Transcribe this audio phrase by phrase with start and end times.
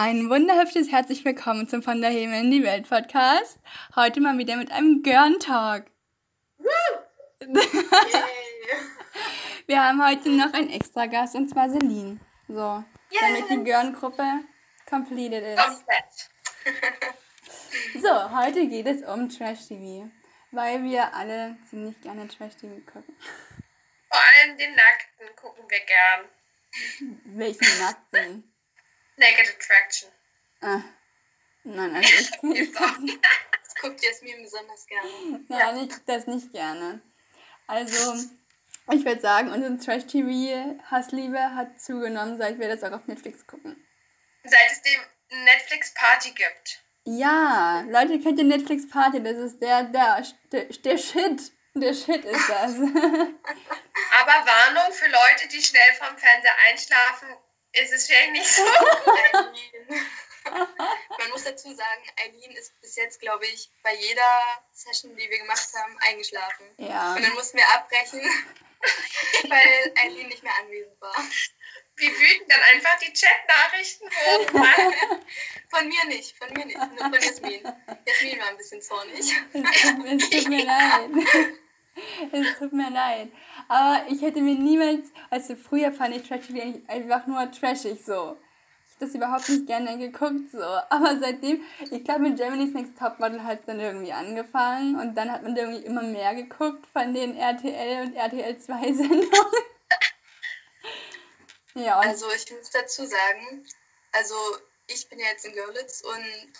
[0.00, 3.58] Ein wunderhübsches herzlich willkommen zum Von der Himmel in die Welt Podcast.
[3.96, 5.86] Heute mal wieder mit einem Girn-Talk.
[9.66, 12.20] Wir haben heute noch einen extra Gast und zwar Celine.
[12.46, 12.84] So,
[13.20, 14.44] damit die Girn-Gruppe
[14.88, 15.84] completed ist.
[18.00, 20.08] So, heute geht es um Trash-TV,
[20.52, 23.16] weil wir alle ziemlich gerne Trash-TV gucken.
[24.08, 26.28] Vor allem den Nackten gucken wir gern.
[27.36, 28.48] Welchen Nackten?
[29.18, 30.10] Naked Attraction.
[30.60, 30.82] Ah,
[31.64, 32.08] nein, also
[32.54, 35.44] ich, Das guckt Jasmin besonders gerne.
[35.48, 37.00] nein, ich guck das nicht gerne.
[37.66, 38.14] Also,
[38.92, 43.76] ich würde sagen, unsere Trash-TV-Hassliebe hat zugenommen, seit wir das auch auf Netflix gucken.
[44.44, 45.00] Seit es dem
[45.44, 46.82] Netflix Party gibt.
[47.04, 49.22] Ja, Leute, kennt ihr Netflix Party?
[49.22, 51.52] Das ist der, der, der, der Shit.
[51.74, 52.72] Der Shit ist das.
[52.76, 57.28] Aber Warnung für Leute, die schnell vom Fernseher einschlafen,
[57.82, 58.62] ist es vielleicht nicht so.
[58.62, 60.06] Eileen.
[61.18, 65.38] Man muss dazu sagen, Eileen ist bis jetzt, glaube ich, bei jeder Session, die wir
[65.38, 66.66] gemacht haben, eingeschlafen.
[66.78, 67.14] ja.
[67.14, 68.20] Und dann mussten wir abbrechen,
[69.48, 71.14] weil Eileen nicht mehr anwesend war.
[71.96, 75.26] Wie wütend dann einfach die Chat-Nachrichten wurden.
[75.70, 77.62] Von mir nicht, von mir nicht, nur von Jasmin.
[78.06, 79.34] Jasmin war ein bisschen zornig.
[79.52, 81.10] Es tut mir leid.
[82.32, 83.30] Es tut mir leid.
[83.68, 88.36] Aber ich hätte mir niemals, also früher fand ich Trash TV einfach nur trashig so.
[88.86, 90.62] Ich habe das überhaupt nicht gerne geguckt so.
[90.62, 95.30] Aber seitdem, ich glaube mit Germany's Next Topmodel hat es dann irgendwie angefangen und dann
[95.30, 99.30] hat man irgendwie immer mehr geguckt von den RTL und RTL 2 Sendungen.
[101.74, 103.64] Ja, Also ich muss dazu sagen,
[104.12, 104.34] also
[104.88, 106.52] ich bin ja jetzt in Görlitz und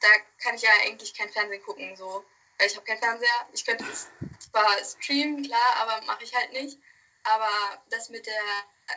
[0.00, 0.08] da
[0.42, 2.24] kann ich ja eigentlich kein Fernsehen gucken, so.
[2.58, 3.48] Weil ich habe keinen Fernseher.
[3.52, 4.08] Ich könnte es
[4.52, 6.78] zwar streamen, klar, aber mache ich halt nicht.
[7.24, 8.42] Aber das mit der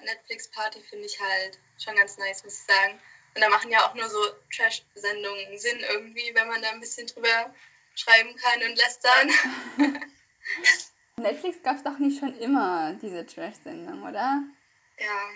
[0.03, 2.99] Netflix-Party finde ich halt schon ganz nice, muss ich sagen.
[3.35, 4.19] Und da machen ja auch nur so
[4.55, 7.53] Trash-Sendungen Sinn irgendwie, wenn man da ein bisschen drüber
[7.95, 9.31] schreiben kann und lästern.
[11.17, 14.43] Netflix gab es doch nicht schon immer diese Trash-Sendung, oder?
[14.99, 15.29] Ja.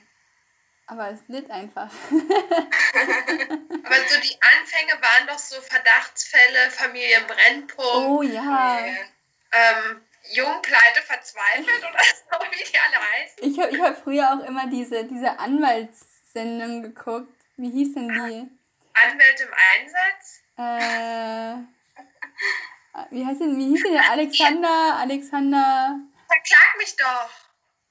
[0.87, 1.91] Aber es litt einfach.
[2.11, 8.79] Aber so die Anfänge waren doch so Verdachtsfälle, Familie Brennpunkt, Oh ja.
[8.79, 9.05] Äh,
[9.51, 10.01] ähm,
[10.31, 11.99] Jung, Pleite, Verzweifelt oder
[12.31, 13.37] so, wie die alle heißen.
[13.41, 17.33] Ich habe ich hab früher auch immer diese, diese Anwaltssendung geguckt.
[17.57, 18.47] Wie hieß denn die?
[18.93, 20.41] Anwälte im Einsatz.
[20.57, 21.55] Äh,
[23.11, 24.09] wie heißt denn, wie hieß denn der?
[24.11, 27.29] Alexander, Alexander, Verklag mich doch.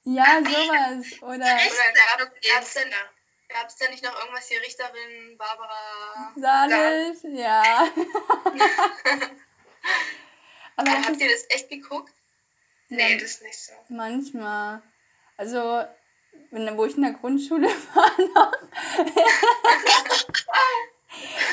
[0.04, 1.22] ja, sowas.
[1.22, 1.93] Oder Oder Richter,
[2.54, 2.91] gab es denn,
[3.48, 6.32] gab's denn nicht noch irgendwas hier, Richterin Barbara?
[6.37, 7.62] Salisch, ja.
[10.77, 12.12] Aber habt ihr das echt geguckt?
[12.88, 13.72] Nee, das ist nicht so.
[13.88, 14.82] manchmal.
[15.37, 15.84] Also,
[16.50, 18.53] wenn, wo ich in der Grundschule war noch.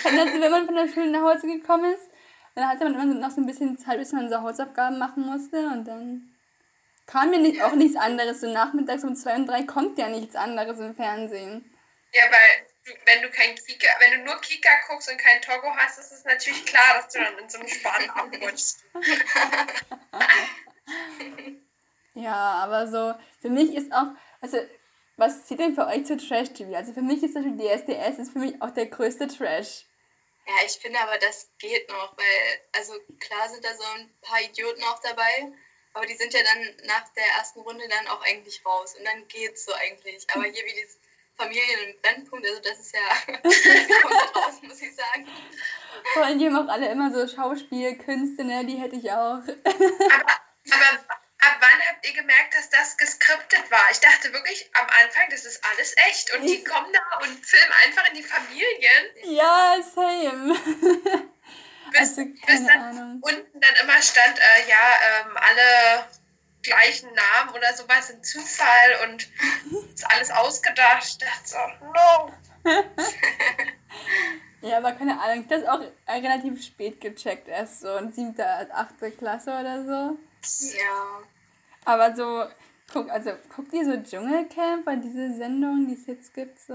[0.03, 2.09] Also, wenn man von der Schule nach Hause gekommen ist,
[2.53, 5.67] dann hatte man immer noch so ein bisschen Zeit, bis man so Hausaufgaben machen musste
[5.67, 6.35] und dann
[7.07, 8.41] kam mir nicht, auch nichts anderes.
[8.41, 11.71] So nachmittags um zwei und drei kommt ja nichts anderes im Fernsehen.
[12.13, 15.75] Ja, weil du, wenn du kein Kika, wenn du nur Kika guckst und kein Togo
[15.75, 18.85] hast, ist es natürlich klar, dass du dann in so einem Sparen abrutschst.
[22.15, 24.07] Ja, aber so, für mich ist auch,
[24.39, 24.57] also,
[25.17, 26.73] was zieht denn für euch zu Trash-TV?
[26.73, 29.85] Also für mich ist zum Beispiel DSDS ist für mich auch der größte Trash.
[30.47, 34.41] Ja, ich finde aber, das geht noch, weil, also klar sind da so ein paar
[34.41, 35.51] Idioten auch dabei,
[35.93, 39.27] aber die sind ja dann nach der ersten Runde dann auch eigentlich raus und dann
[39.27, 40.25] geht's so eigentlich.
[40.33, 40.99] Aber hier wie dieses
[41.35, 45.27] Familien im Brennpunkt, also das ist ja das kommt raus, muss ich sagen.
[46.13, 48.65] Vor allem, die haben auch alle immer so Schauspielkünste, ne?
[48.65, 49.41] Die hätte ich auch.
[49.41, 50.99] Aber, aber
[51.39, 53.85] ab wann habt ihr gemerkt, dass das geskriptet war?
[53.91, 56.33] Ich dachte wirklich am Anfang, das ist alles echt.
[56.35, 60.55] Und die kommen da und filmen einfach in die Familien, ja, same.
[61.91, 63.19] bis, Also, bis dann Ahnung.
[63.21, 66.07] unten dann immer stand, äh, ja, ähm, alle
[66.63, 69.27] gleichen Namen oder sowas sind Zufall und
[69.93, 71.05] ist alles ausgedacht.
[71.05, 71.57] Ich dachte so,
[71.93, 72.33] no.
[74.61, 75.45] Ja, aber keine Ahnung.
[75.45, 80.17] Ich habe das auch relativ spät gecheckt, erst so in siebter, achte Klasse oder so.
[80.73, 81.23] Ja.
[81.85, 82.47] Aber so,
[82.91, 86.73] guck, also guckt ihr so Dschungelcamp bei diese Sendung, die es jetzt gibt, so?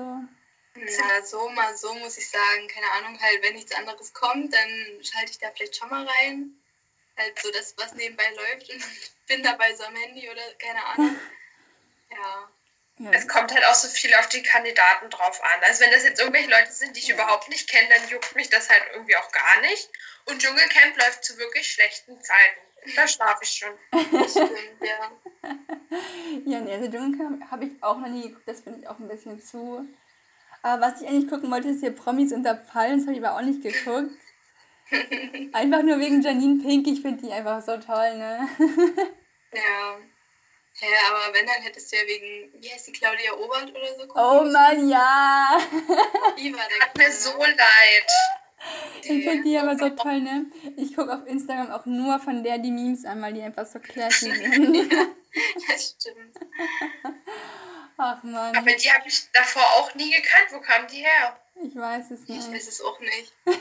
[0.76, 2.68] Ja, so mal so muss ich sagen.
[2.68, 6.54] Keine Ahnung, halt, wenn nichts anderes kommt, dann schalte ich da vielleicht schon mal rein.
[7.16, 8.82] Halt so das, was nebenbei läuft und
[9.26, 11.16] bin dabei so am Handy oder keine Ahnung.
[12.12, 12.50] Ja.
[12.98, 15.60] Ja, Es kommt halt auch so viel auf die Kandidaten drauf an.
[15.62, 18.50] Also wenn das jetzt irgendwelche Leute sind, die ich überhaupt nicht kenne, dann juckt mich
[18.50, 19.88] das halt irgendwie auch gar nicht.
[20.26, 22.60] Und Dschungelcamp läuft zu wirklich schlechten Zeiten.
[22.96, 23.72] Da schlafe ich schon.
[24.80, 25.10] Ja.
[26.46, 29.08] Ja, nee, also Dschungelcamp habe ich auch noch nie geguckt, das finde ich auch ein
[29.08, 29.86] bisschen zu.
[30.62, 32.98] Aber was ich eigentlich gucken wollte, ist hier Promis unter Palmen.
[32.98, 34.12] Das habe ich aber auch nicht geguckt.
[35.52, 36.86] Einfach nur wegen Janine Pink.
[36.86, 38.48] Ich finde die einfach so toll, ne?
[39.52, 39.96] Ja.
[40.80, 44.06] Hä, aber wenn, dann hättest du ja wegen, wie heißt die, Claudia Obert oder so
[44.06, 44.44] gucken Oh.
[44.50, 45.60] Mann, ja.
[46.38, 48.10] Die war der Hat mir so leid.
[49.02, 50.46] Ich finde die aber so toll, ne?
[50.76, 53.78] Ich gucke auf Instagram auch nur von der die Memes an, weil die einfach so
[53.78, 54.92] classy sind.
[55.68, 56.36] Das stimmt.
[57.96, 60.48] Ach Mann, Aber die habe ich davor auch nie gekannt.
[60.50, 61.38] Wo kamen die her?
[61.62, 62.52] ich weiß es Ich nicht.
[62.52, 63.32] weiß es auch nicht.
[63.46, 63.54] War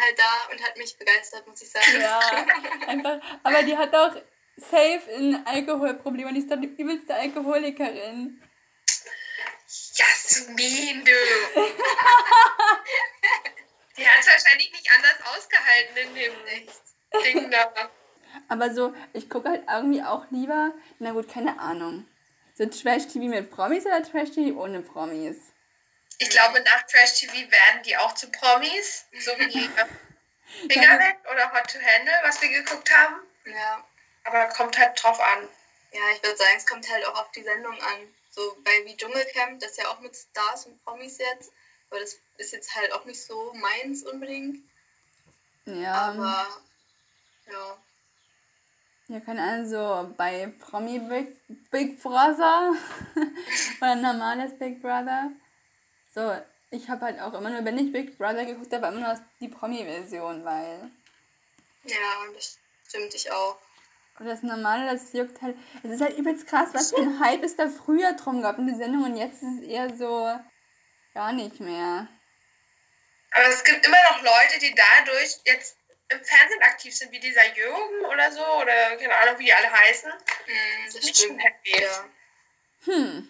[0.00, 2.00] halt da und hat mich begeistert, muss ich sagen.
[2.00, 2.18] Ja,
[2.88, 3.20] einfach.
[3.44, 4.16] Aber die hat doch
[4.56, 8.42] safe ein Alkoholproblem und die ist doch die übelste Alkoholikerin.
[9.94, 11.12] Jasmin, du.
[13.96, 16.32] die hat es wahrscheinlich nicht anders ausgehalten in dem
[17.22, 17.90] Ding da.
[18.48, 22.06] Aber so, ich gucke halt irgendwie auch lieber, na gut, keine Ahnung.
[22.54, 25.36] So Trash-TV mit Promis oder Trash-TV ohne Promis?
[26.18, 29.04] Ich glaube, nach Trash TV werden die auch zu Promis.
[29.18, 29.50] So wie
[30.72, 33.16] Finger weg oder Hot to Handle, was wir geguckt haben.
[33.44, 33.84] Ja.
[34.24, 35.48] Aber kommt halt drauf an.
[35.92, 38.14] Ja, ich würde sagen, es kommt halt auch auf die Sendung an.
[38.36, 41.52] So bei wie Dschungelcamp, das ist ja auch mit Stars und Promis jetzt.
[41.88, 44.62] Aber das ist jetzt halt auch nicht so meins unbedingt.
[45.64, 46.46] Ja, Aber
[47.50, 47.78] ja.
[49.08, 52.74] ja, keine Ahnung, so bei Promi Big, Big Brother
[53.80, 55.30] oder normales Big Brother.
[56.14, 56.38] So,
[56.70, 59.48] ich habe halt auch immer nur, wenn ich Big Brother geguckt habe, immer nur die
[59.48, 60.90] Promi-Version, weil
[61.84, 63.58] Ja, das stimmt ich auch.
[64.18, 65.56] Und das Normale, das juckt halt.
[65.82, 68.66] Es ist halt übelst krass, was für ein Hype es da früher drum gab in
[68.66, 70.34] die Sendung und jetzt ist es eher so
[71.12, 72.08] gar nicht mehr.
[73.32, 75.76] Aber es gibt immer noch Leute, die dadurch jetzt
[76.08, 79.70] im Fernsehen aktiv sind, wie dieser Jürgen oder so, oder keine Ahnung, wie die alle
[79.70, 80.10] heißen.
[80.10, 81.44] Hm, das Nicht schon stimmt.
[81.44, 81.82] happy.
[81.82, 82.04] Ja.
[82.84, 83.28] Hm.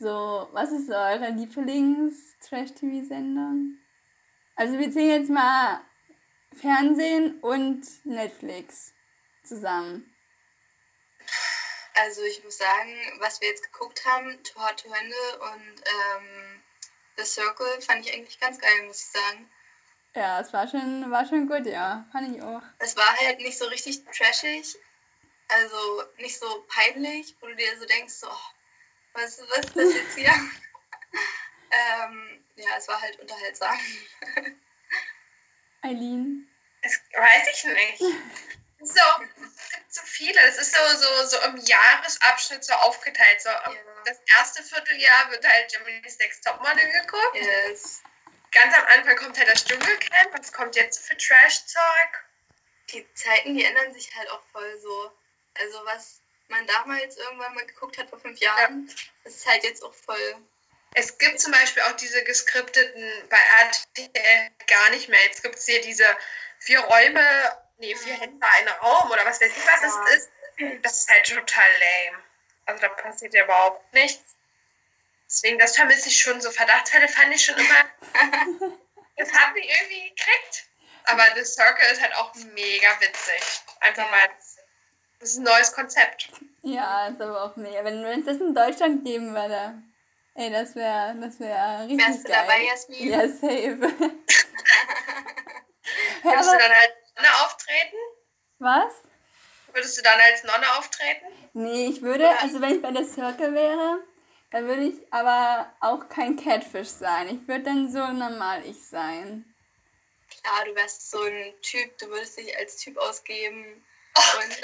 [0.00, 3.78] So, was ist eure Lieblings-Trash-TV-Sendung?
[4.56, 5.80] Also wir zählen jetzt mal
[6.60, 8.92] Fernsehen und Netflix
[9.44, 10.12] zusammen.
[12.00, 16.62] Also ich muss sagen, was wir jetzt geguckt haben, To Hot to Handle und ähm,
[17.16, 19.50] The Circle, fand ich eigentlich ganz geil, muss ich sagen.
[20.14, 22.06] Ja, es war schon, war schon gut, ja.
[22.12, 22.62] Fand ich auch.
[22.78, 24.76] Es war halt nicht so richtig trashig,
[25.48, 28.50] also nicht so peinlich, wo du dir so denkst, so, oh,
[29.14, 30.32] was, was ist das jetzt hier?
[31.70, 33.76] ähm, ja, es war halt unterhaltsam.
[35.82, 36.48] Eileen.
[36.82, 38.02] Das weiß ich nicht.
[38.80, 40.40] So, es gibt so viele.
[40.42, 43.40] Es ist so, so, so im Jahresabschnitt so aufgeteilt.
[43.40, 43.50] So,
[44.04, 47.34] Das erste Vierteljahr wird halt Germany's Next Topmodel geguckt.
[47.34, 48.02] Yes.
[48.52, 50.38] Ganz am Anfang kommt halt das Dschungelcamp.
[50.38, 52.24] Was kommt jetzt für Trash-Zeug?
[52.90, 55.12] Die Zeiten, die ändern sich halt auch voll so.
[55.54, 58.90] Also was man damals irgendwann mal geguckt hat vor fünf Jahren,
[59.24, 60.36] das ist halt jetzt auch voll.
[60.94, 65.22] Es gibt zum Beispiel auch diese geskripteten bei RTL gar nicht mehr.
[65.24, 66.06] Jetzt gibt es hier diese
[66.60, 70.04] vier Räume, nee, vier Hände, ein Raum oder was weiß ich, was Ja.
[70.08, 70.30] es ist.
[70.82, 72.18] Das ist halt total lame.
[72.66, 74.34] Also da passiert ja überhaupt nichts.
[75.26, 76.40] Deswegen, das vermisse ich schon.
[76.40, 77.84] So Verdachtsfälle fand ich schon immer.
[79.16, 80.66] das hat mich irgendwie gekriegt.
[81.04, 83.62] Aber The Circle ist halt auch mega witzig.
[83.80, 84.10] Einfach Ja.
[84.10, 84.28] mal.
[85.20, 86.28] Das ist ein neues Konzept.
[86.62, 87.82] Ja, ist aber auch mega.
[87.84, 89.82] Wenn wenn es das in Deutschland geben würde,
[90.34, 92.42] ey, das wäre das wär richtig Wärst du geil.
[92.42, 93.08] dabei, Jasmin?
[93.08, 93.78] Ja, safe.
[96.24, 97.96] ja, Würdest du dann als Nonne auftreten?
[98.60, 98.92] was?
[99.72, 101.26] Würdest du dann als Nonne auftreten?
[101.52, 104.02] Nee, ich würde, also wenn ich bei der Circle wäre,
[104.50, 107.28] dann würde ich aber auch kein Catfish sein.
[107.28, 109.44] Ich würde dann so normal ich sein.
[110.30, 113.84] Klar, du wärst so ein Typ, du würdest dich als Typ ausgeben.
[114.14, 114.60] Und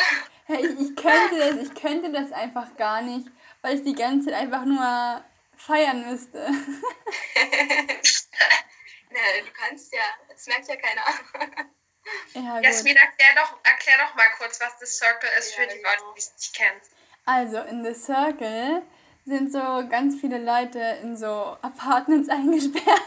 [0.47, 3.29] Hey, ich, ich könnte das, ich könnte das einfach gar nicht,
[3.63, 5.25] weil ich die ganze Zeit einfach nur
[5.57, 6.39] feiern müsste.
[9.11, 11.03] na, du kannst ja, das merkt ja keiner.
[12.35, 12.61] Ja.
[12.61, 15.89] Jasmin, erklär doch, erklär doch mal kurz, was The Circle ist Ja, für die genau.
[15.91, 16.81] Leute, die es nicht kennen.
[17.27, 18.83] Also in The Circle
[19.25, 23.01] sind so ganz viele Leute in so Apartments eingesperrt.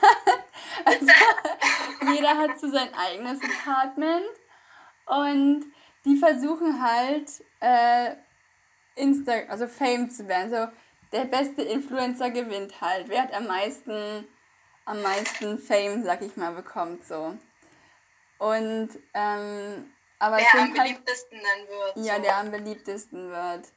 [0.85, 1.05] Also
[2.13, 4.25] jeder hat so sein eigenes Apartment
[5.05, 5.65] und
[6.05, 8.15] die versuchen halt äh,
[8.95, 10.49] Insta, also Fame zu werden.
[10.49, 10.67] So
[11.11, 13.09] der beste Influencer gewinnt halt.
[13.09, 14.27] Wer hat am meisten,
[14.85, 17.37] am meisten Fame, sag ich mal, bekommt so.
[18.39, 22.05] Und ähm, aber es Wer am sind halt beliebtesten dann wird.
[22.05, 22.21] ja, so.
[22.21, 23.67] der am beliebtesten wird.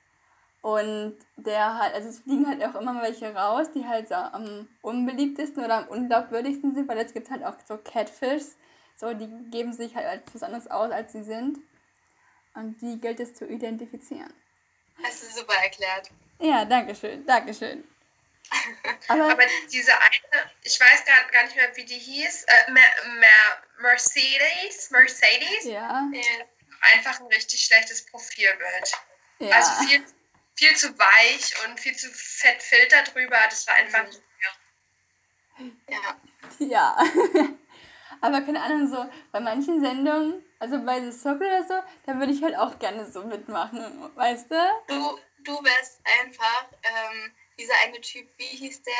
[0.62, 4.68] Und der halt, also es fliegen halt auch immer welche raus, die halt so am
[4.82, 8.44] unbeliebtesten oder am unglaubwürdigsten sind, weil jetzt gibt es halt auch so Catfish,
[8.96, 11.58] so die geben sich halt als was anderes aus, als sie sind.
[12.54, 14.32] Und die gilt es zu identifizieren.
[15.02, 16.10] Hast du super erklärt.
[16.40, 17.84] Ja, danke schön, danke schön.
[19.08, 19.42] Aber, Aber
[19.72, 24.90] diese eine, ich weiß gar, gar nicht mehr, wie die hieß, äh, Mer Mer Mercedes,
[24.90, 26.08] Mercedes, ja.
[26.94, 28.92] einfach ein richtig schlechtes Profilbild.
[29.38, 29.56] Ja.
[29.56, 30.04] Also viel,
[30.56, 34.04] viel zu weich und viel zu fett Filter drüber, das war einfach
[35.58, 35.80] mhm.
[35.88, 36.16] Ja.
[36.58, 36.96] Ja.
[38.22, 42.32] Aber keine Ahnung, so bei manchen Sendungen, also bei The Circle oder so, da würde
[42.32, 44.56] ich halt auch gerne so mitmachen, weißt du?
[44.88, 48.94] Du, du wärst einfach ähm, dieser eine Typ, wie hieß der?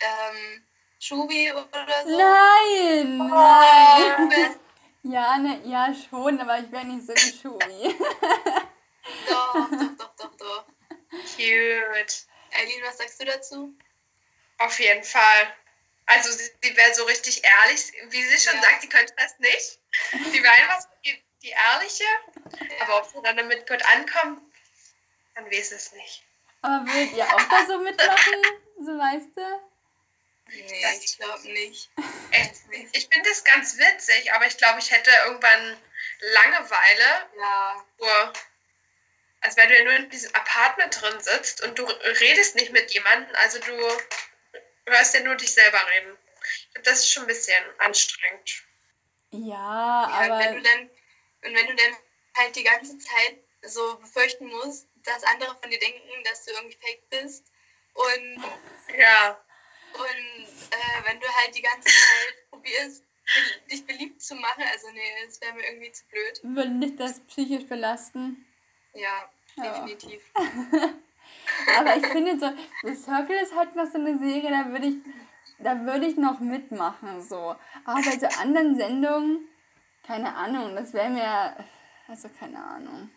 [0.00, 0.64] Ähm,
[0.98, 2.16] Schubi oder so?
[2.16, 3.20] Nein!
[3.20, 4.56] Oh, nein.
[5.02, 7.96] Ja, ne, ja, schon, aber ich wäre nicht so wie Schubi.
[9.30, 10.64] doch, doch, doch, doch, doch.
[11.34, 12.26] Cute.
[12.52, 13.74] Eileen, was sagst du dazu?
[14.58, 15.54] Auf jeden Fall.
[16.04, 18.62] Also sie, sie wäre so richtig ehrlich, wie sie schon ja.
[18.62, 19.78] sagt, sie könnte das nicht.
[20.32, 22.04] Sie wäre einfach so die, die Ehrliche.
[22.60, 22.84] Ja.
[22.84, 24.42] Aber ob sie dann damit gut ankommt,
[25.34, 26.26] dann weiß es nicht.
[26.62, 28.42] Aber würdet ihr auch da so mitmachen?
[28.80, 29.70] So weißt du?
[30.52, 31.90] Nee, ich glaube nicht.
[32.32, 32.54] Echt,
[32.92, 35.76] ich finde das ganz witzig, aber ich glaube, ich hätte irgendwann
[36.20, 37.28] Langeweile.
[37.38, 37.84] Ja.
[37.98, 38.32] Nur,
[39.42, 43.34] also wenn du nur in diesem Apartment drin sitzt und du redest nicht mit jemandem,
[43.36, 43.72] also du
[44.86, 46.16] hörst ja nur dich selber reden.
[46.84, 48.62] Das ist schon ein bisschen anstrengend.
[49.30, 50.38] Ja, ja aber.
[50.38, 50.90] Wenn du dann,
[51.44, 51.96] und wenn du dann
[52.36, 56.78] halt die ganze Zeit so befürchten musst, dass andere von dir denken, dass du irgendwie
[56.80, 57.50] fake bist.
[57.94, 58.44] Und
[58.98, 59.40] ja.
[59.92, 63.04] Und äh, wenn du halt die ganze Zeit probierst,
[63.70, 66.40] dich beliebt zu machen, also nee, das wäre mir irgendwie zu blöd.
[66.42, 68.46] Würde nicht das psychisch belasten?
[68.94, 70.22] Ja, definitiv.
[71.78, 72.50] Aber ich finde so,
[72.82, 74.96] The Circle ist halt noch so eine Serie, da würde ich,
[75.58, 77.56] da würde ich noch mitmachen, so.
[77.84, 79.48] Aber bei so anderen Sendungen,
[80.06, 81.64] keine Ahnung, das wäre mir,
[82.08, 83.10] also keine Ahnung.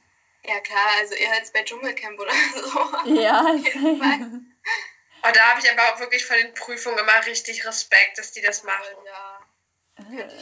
[0.45, 3.13] Ja klar, also eher als bei Dschungelcamp oder so.
[3.13, 3.55] Ja,
[5.25, 8.41] Oh, da habe ich aber auch wirklich vor den Prüfungen immer richtig Respekt, dass die
[8.41, 8.93] das machen.
[9.05, 9.39] Ja.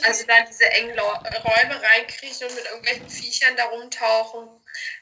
[0.03, 4.50] Also dann diese engen Räume reinkriechen und mit irgendwelchen Viechern da rumtauchen.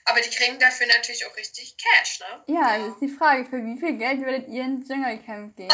[0.06, 2.44] Aber die kriegen dafür natürlich auch richtig Cash, ne?
[2.48, 5.70] Ja, das ist die Frage, für wie viel Geld würdet ihr ins Dschungelcamp gehen?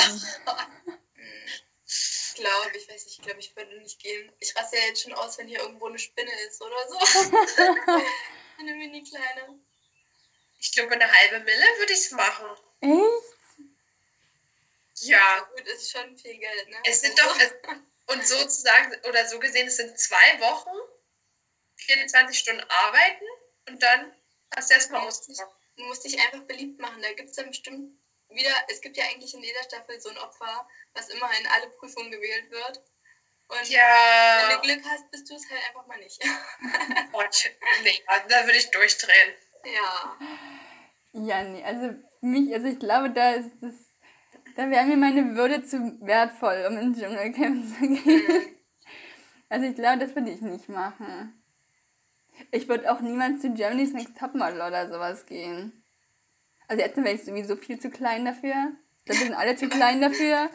[1.88, 4.32] ich glaube, ich weiß nicht, ich glaube, ich würde nicht gehen.
[4.40, 7.00] Ich raste ja jetzt schon aus, wenn hier irgendwo eine Spinne ist oder so.
[8.60, 9.60] eine mini kleine.
[10.60, 12.48] Ich glaube, eine halbe Mille würde ich es machen.
[12.82, 13.36] Echt?
[15.02, 15.40] Ja.
[15.56, 16.78] Gut, ist schon viel Geld, ne?
[16.86, 17.54] Es sind doch, es,
[18.08, 20.76] und sozusagen, oder so gesehen, es sind zwei Wochen,
[21.78, 23.26] 24 Stunden arbeiten
[23.68, 24.16] und dann
[24.56, 25.54] hast du erstmal ausgezogen.
[25.76, 27.02] Du musst dich einfach beliebt machen.
[27.02, 30.18] Da gibt es dann bestimmt wieder, es gibt ja eigentlich in jeder Staffel so ein
[30.18, 32.82] Opfer, was immer in alle Prüfungen gewählt wird.
[33.48, 33.80] Und ja.
[34.50, 36.22] wenn du Glück hast, bist du es halt einfach mal nicht.
[37.84, 39.34] Nee, also da würde ich durchdrehen.
[39.64, 40.18] Ja.
[41.14, 43.74] Ja, nee, also mich, also ich glaube, da ist das
[44.56, 48.56] da wäre mir meine Würde zu wertvoll, um ins Dschungelcamp zu gehen.
[49.50, 51.42] Also ich glaube, das würde ich nicht machen.
[52.52, 55.84] Ich würde auch niemals zu Germany's Next Topmodel oder sowas gehen.
[56.68, 58.76] Also jetzt wäre ich sowieso viel zu klein dafür.
[59.06, 60.28] Da sind alle zu klein dafür.
[60.28, 60.50] Ja.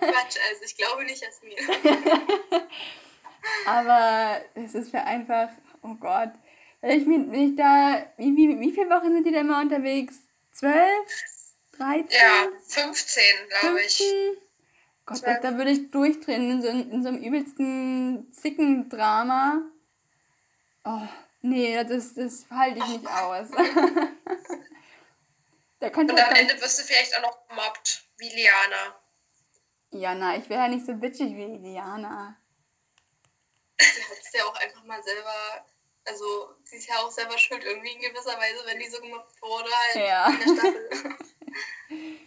[0.00, 1.56] Quatsch, also ich glaube nicht, dass mir.
[3.66, 5.50] Aber es ist für einfach,
[5.82, 6.32] oh Gott.
[6.80, 10.16] Wenn ich, wenn ich da, wie, wie, wie viele Wochen sind die da immer unterwegs?
[10.52, 11.08] Zwölf?
[11.76, 12.06] 13?
[12.10, 13.22] Ja, 15,
[13.60, 14.02] glaube ich.
[15.06, 19.62] Gott, da, da würde ich durchdrehen in so, in so einem übelsten Zickendrama.
[20.84, 21.02] Oh,
[21.42, 23.48] nee, das, das halte ich nicht aus.
[25.92, 29.00] Und am Ende wirst du vielleicht auch noch gemobbt, wie Liana.
[29.90, 32.36] Ja, na, ich wäre ja nicht so bitchig wie Liana.
[33.78, 35.64] Sie hat es ja auch einfach mal selber
[36.06, 39.40] also sie ist ja auch selber schuld irgendwie in gewisser Weise, wenn die so gemobbt
[39.40, 40.26] wurde halt ja.
[40.28, 41.18] in der Staffel.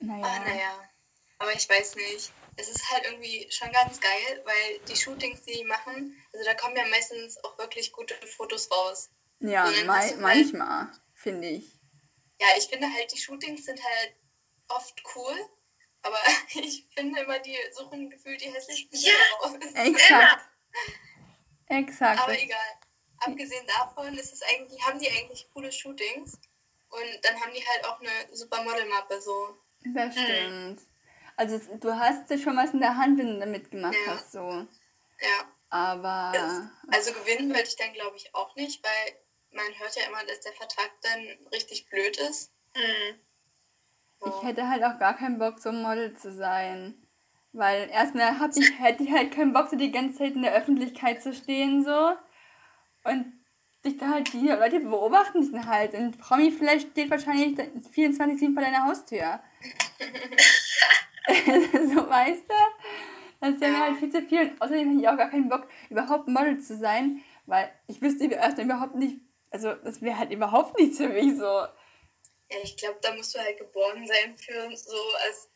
[0.00, 0.26] naja.
[0.26, 0.88] Ah, naja.
[1.38, 2.32] Aber ich weiß nicht.
[2.56, 6.54] Es ist halt irgendwie schon ganz geil, weil die Shootings, die die machen, also da
[6.54, 9.10] kommen ja meistens auch wirklich gute Fotos raus.
[9.40, 11.64] Ja, ma halt manchmal, finde ich.
[12.42, 14.16] Ja, ich finde halt, die Shootings sind halt
[14.68, 15.48] oft cool,
[16.02, 16.18] aber
[16.54, 19.54] ich finde immer, die suchen gefühlt die hässlichsten ja, raus.
[19.74, 20.48] Exakt.
[21.68, 22.20] Exakt.
[22.20, 22.58] Aber egal
[23.26, 26.38] abgesehen davon ist es eigentlich, haben die eigentlich coole Shootings.
[26.90, 29.56] Und dann haben die halt auch eine super Modelmappe so.
[29.84, 30.22] Das hm.
[30.22, 30.80] stimmt.
[30.80, 30.86] Mhm.
[31.36, 34.12] Also du hast ja schon was in der Hand, wenn du damit gemacht ja.
[34.12, 34.66] hast, so.
[35.20, 35.48] Ja.
[35.70, 36.70] Aber.
[36.88, 39.16] also gewinnen wollte ich dann glaube ich auch nicht, weil
[39.52, 41.20] man hört ja immer, dass der Vertrag dann
[41.52, 42.52] richtig blöd ist.
[42.74, 43.18] Mhm.
[44.20, 44.28] So.
[44.28, 46.94] Ich hätte halt auch gar keinen Bock, so ein Model zu sein.
[47.52, 50.54] Weil erstmal hab ich, hätte ich halt keinen Bock, so die ganze Zeit in der
[50.54, 52.16] Öffentlichkeit zu stehen, so.
[53.04, 53.32] Und
[53.84, 55.94] dich da halt, die Leute beobachten dich dann halt.
[55.94, 59.40] Und Promi vielleicht steht wahrscheinlich 24-7 vor deiner Haustür.
[61.28, 62.54] so, weißt du?
[63.40, 64.42] Das ist ja mir halt viel zu viel.
[64.42, 68.26] Und außerdem habe ich auch gar keinen Bock, überhaupt Model zu sein, weil ich wüsste
[68.26, 69.20] erst überhaupt nicht,
[69.52, 71.44] also das wäre halt überhaupt nichts für mich so.
[71.44, 75.48] Ja, ich glaube, da musst du halt geboren sein für so, also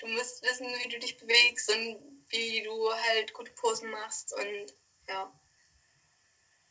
[0.00, 4.74] du musst wissen, wie du dich bewegst und wie du halt gute Posen machst und
[5.08, 5.30] ja.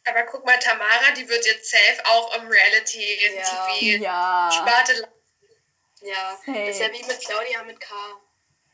[0.06, 4.50] Aber guck mal, Tamara, die wird jetzt safe auch im Reality-TV Ja.
[4.52, 5.08] Sparte.
[6.02, 6.60] Ja, Safe.
[6.60, 7.94] das ist ja wie mit Claudia mit K.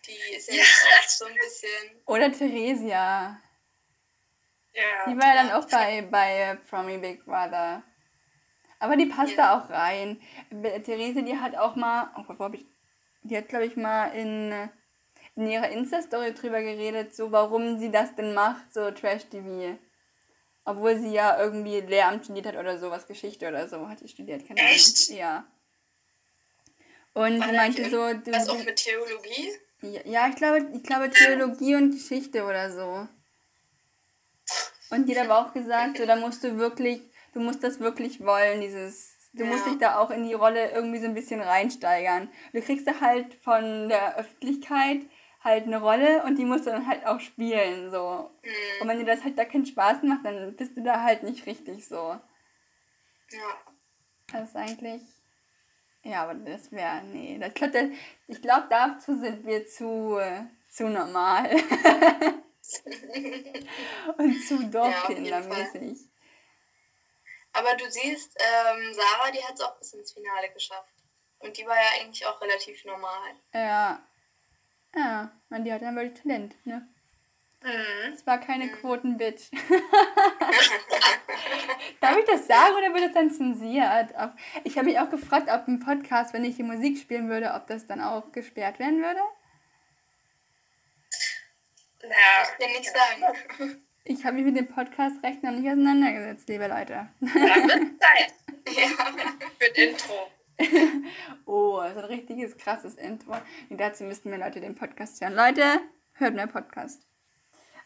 [0.08, 0.62] Die ist ja, Ja.
[0.64, 2.02] jetzt auch so ein bisschen.
[2.08, 3.40] Oder Theresia.
[4.74, 5.12] Ja.
[5.12, 7.84] Die war ja dann auch bei, bei Promi Big Brother.
[8.80, 9.38] Aber die passt Ja.
[9.38, 10.22] da auch rein.
[10.86, 12.66] Therese, die hat auch mal, oh Gott, wo hab ich,
[13.24, 14.54] die hat, glaube ich, mal in,
[15.36, 19.78] in ihrer Insta-Story drüber geredet, so warum sie das denn macht, so Trash-TV.
[20.66, 24.48] Obwohl sie ja irgendwie Lehramt studiert hat oder sowas, Geschichte oder so, hat sie studiert,
[24.48, 25.10] keine Echt?
[25.10, 25.20] Ahnung.
[25.20, 25.48] Ja.
[27.14, 29.50] Und War sie meinte so, du, Was auch mit Theologie?
[29.82, 33.08] ja, ja, ich glaube, ich glaube Theologie und Geschichte oder so.
[34.92, 37.02] Und die hat aber auch gesagt, so, da musst du wirklich,
[37.34, 39.72] du musst das wirklich wollen, dieses, du musst Ja.
[39.72, 42.30] dich da auch in die Rolle irgendwie so ein bisschen reinsteigern.
[42.54, 45.02] Du kriegst da halt von der Öffentlichkeit
[45.44, 48.30] halt eine Rolle und die musst du dann halt auch spielen, so.
[48.42, 51.24] Hm, Und wenn dir das halt da keinen Spaß macht, dann bist du da halt
[51.24, 51.96] nicht richtig so.
[53.32, 53.54] ja.
[54.32, 55.02] Das ist eigentlich.
[56.04, 57.02] Ja, aber das wäre.
[57.04, 57.40] Nee.
[57.40, 57.52] Das,
[58.28, 60.20] ich glaube, dazu sind wir zu,
[60.70, 61.50] zu normal.
[64.18, 66.10] Und zu Dorfkindermäßig.
[67.54, 70.94] Aber du siehst, ähm, Sarah, die hat es auch bis ins Finale geschafft.
[71.40, 73.36] Und die war ja eigentlich auch relativ normal.
[73.54, 74.06] Ja.
[74.96, 76.88] Ja, man, die hat dann wirklich Talent, ne?
[77.62, 78.14] Mhm.
[78.14, 79.52] Es war keine Quotenbitch.
[82.00, 84.14] Darf ich das sagen oder wird das dann zensiert?
[84.64, 87.68] Ich habe mich auch gefragt, ob ein Podcast, wenn ich die Musik spielen würde, ob
[87.68, 89.20] das dann auch gesperrt werden würde.
[92.02, 92.10] Ja.
[92.44, 93.84] Ich kann nichts sagen.
[94.06, 97.10] Ich habe mich mit dem Podcast-Recht noch nicht auseinandergesetzt, liebe Leute.
[97.20, 98.34] Da wird Zeit
[98.68, 98.88] ja.
[99.60, 100.32] für ein Intro.
[101.46, 103.34] Oh, so ein richtiges krasses Intro.
[103.70, 105.36] Und dazu müssten wir Leute den Podcast hören.
[105.36, 105.64] Leute,
[106.14, 107.06] hört mehr Podcast.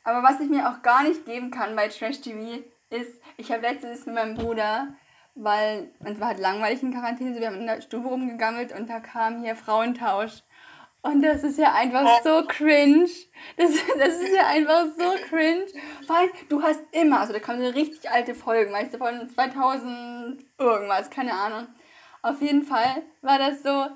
[0.04, 3.62] Aber was ich mir auch gar nicht geben kann bei Trash TV ist, ich habe
[3.62, 4.96] letztens mit meinem Bruder,
[5.36, 8.90] weil es war halt langweilig in Quarantäne, so wir haben in der Stube rumgegammelt und
[8.90, 10.44] da kam hier Frauentausch.
[11.04, 13.10] Und das ist ja einfach so cringe.
[13.58, 15.66] Das, das ist ja einfach so cringe.
[16.08, 20.46] Weil du hast immer, also da kamen so richtig alte Folgen, weißt du, von 2000
[20.58, 21.68] irgendwas, keine Ahnung.
[22.22, 23.88] Auf jeden Fall war das so,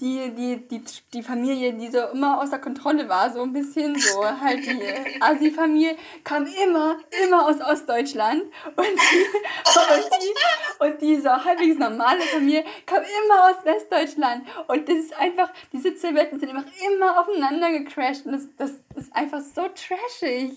[0.00, 4.24] die, die, die, die Familie, die so immer außer Kontrolle war, so ein bisschen so,
[4.24, 4.80] halt die
[5.20, 8.44] Asi-Familie, kam immer, immer aus Ostdeutschland
[8.76, 9.26] und die,
[9.74, 15.16] und die, und die so halbwegs normale Familie kam immer aus Westdeutschland und das ist
[15.18, 19.62] einfach, diese zwei Welten sind einfach immer aufeinander gecrashed und das, das ist einfach so
[19.68, 20.52] trashig.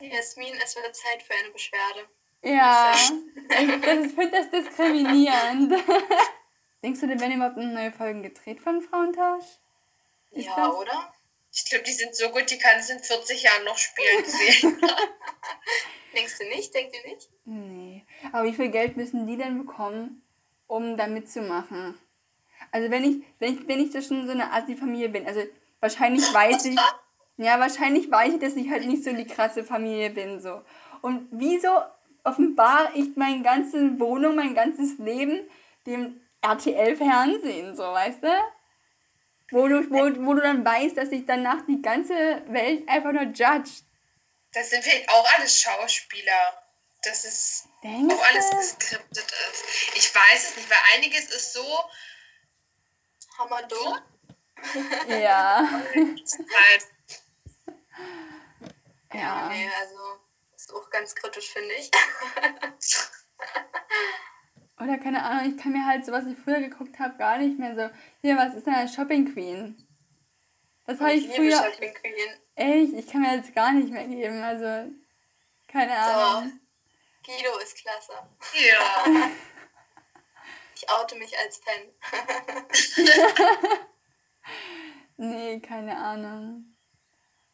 [0.00, 2.08] Jasmin, es wird Zeit für eine Beschwerde.
[2.42, 5.74] Ja, ich, finde das diskriminierend.
[6.82, 9.44] Denkst du, denn werden überhaupt neue Folgen gedreht von Frauentausch?
[10.30, 11.12] Ist ja, das- oder?
[11.52, 14.80] Ich glaube, die sind so gut, die kann es in 40 Jahren noch spielen sehen.
[16.14, 16.74] Denkst du nicht?
[16.74, 17.28] Denkt ihr nicht?
[17.44, 18.04] Nee.
[18.32, 20.22] Aber wie viel Geld müssen die denn bekommen,
[20.66, 21.98] um da mitzumachen?
[22.72, 25.40] Also wenn ich, wenn ich, wenn ich so schon so eine Assi-Familie bin, also
[25.80, 26.78] wahrscheinlich weiß ich,
[27.36, 30.62] ja, wahrscheinlich weiß ich, dass ich halt nicht so die krasse Familie bin, so.
[31.02, 31.68] Und wieso
[32.22, 35.48] offenbare ich meine ganze Wohnung, mein ganzes Leben
[35.86, 38.32] dem RTL-Fernsehen, so, weißt du?
[39.50, 42.14] Wo du, wo, wo du dann weißt, dass ich danach die ganze
[42.46, 43.82] Welt einfach nur judge.
[44.52, 46.64] Das sind vielleicht auch alles Schauspieler.
[47.02, 49.64] Das ist Denkst auch alles geskriptet ist.
[49.96, 51.64] Ich weiß es nicht, weil einiges ist so
[53.38, 53.98] Hammer dumm.
[55.08, 55.68] Ja.
[55.94, 56.86] halt,
[59.12, 59.48] Ja.
[59.48, 60.20] Nee, also
[60.54, 61.90] ist auch ganz kritisch, finde ich.
[64.90, 67.60] Oder keine Ahnung, ich kann mir halt so, was ich früher geguckt habe, gar nicht
[67.60, 67.94] mehr so.
[68.22, 69.86] Hier, was ist denn eine Shopping Queen?
[70.84, 71.62] Das habe ich liebe früher.
[71.62, 72.40] Shopping Queen.
[72.56, 74.42] Echt, ich kann mir jetzt gar nicht mehr geben.
[74.42, 74.90] Also,
[75.68, 76.60] keine Ahnung.
[77.24, 78.14] Guido ist klasse.
[78.54, 79.30] ja.
[80.74, 81.82] Ich oute mich als Fan.
[85.18, 86.74] Nee, keine Ahnung.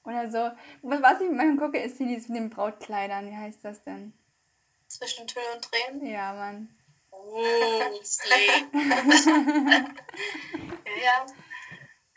[0.04, 0.52] Oder so.
[0.82, 3.28] Was ich manchmal gucke, ist hier dieses mit den Brautkleidern.
[3.28, 4.14] Wie heißt das denn?
[4.86, 6.06] Zwischen Tüll und Tränen.
[6.06, 6.76] Ja, Mann.
[7.18, 8.64] Oh, Slay.
[10.86, 11.26] Ja, ja.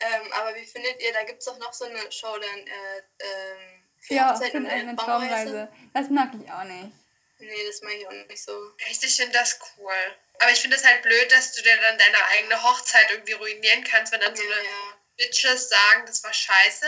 [0.02, 3.00] Ähm, aber wie findet ihr, da gibt es doch noch so eine Show dann, äh,
[3.20, 5.70] ähm, für Ja, Hochzeit sind und eine Traumreise.
[5.94, 6.94] Das mag ich auch nicht.
[7.40, 8.52] Nee, das mache ich auch nicht so.
[8.88, 9.92] Echt, ich finde das cool.
[10.40, 13.84] Aber ich finde es halt blöd, dass du dir dann deine eigene Hochzeit irgendwie ruinieren
[13.84, 14.72] kannst, wenn dann so Ja, eine ja.
[15.18, 16.88] Bitches sagen, das war scheiße.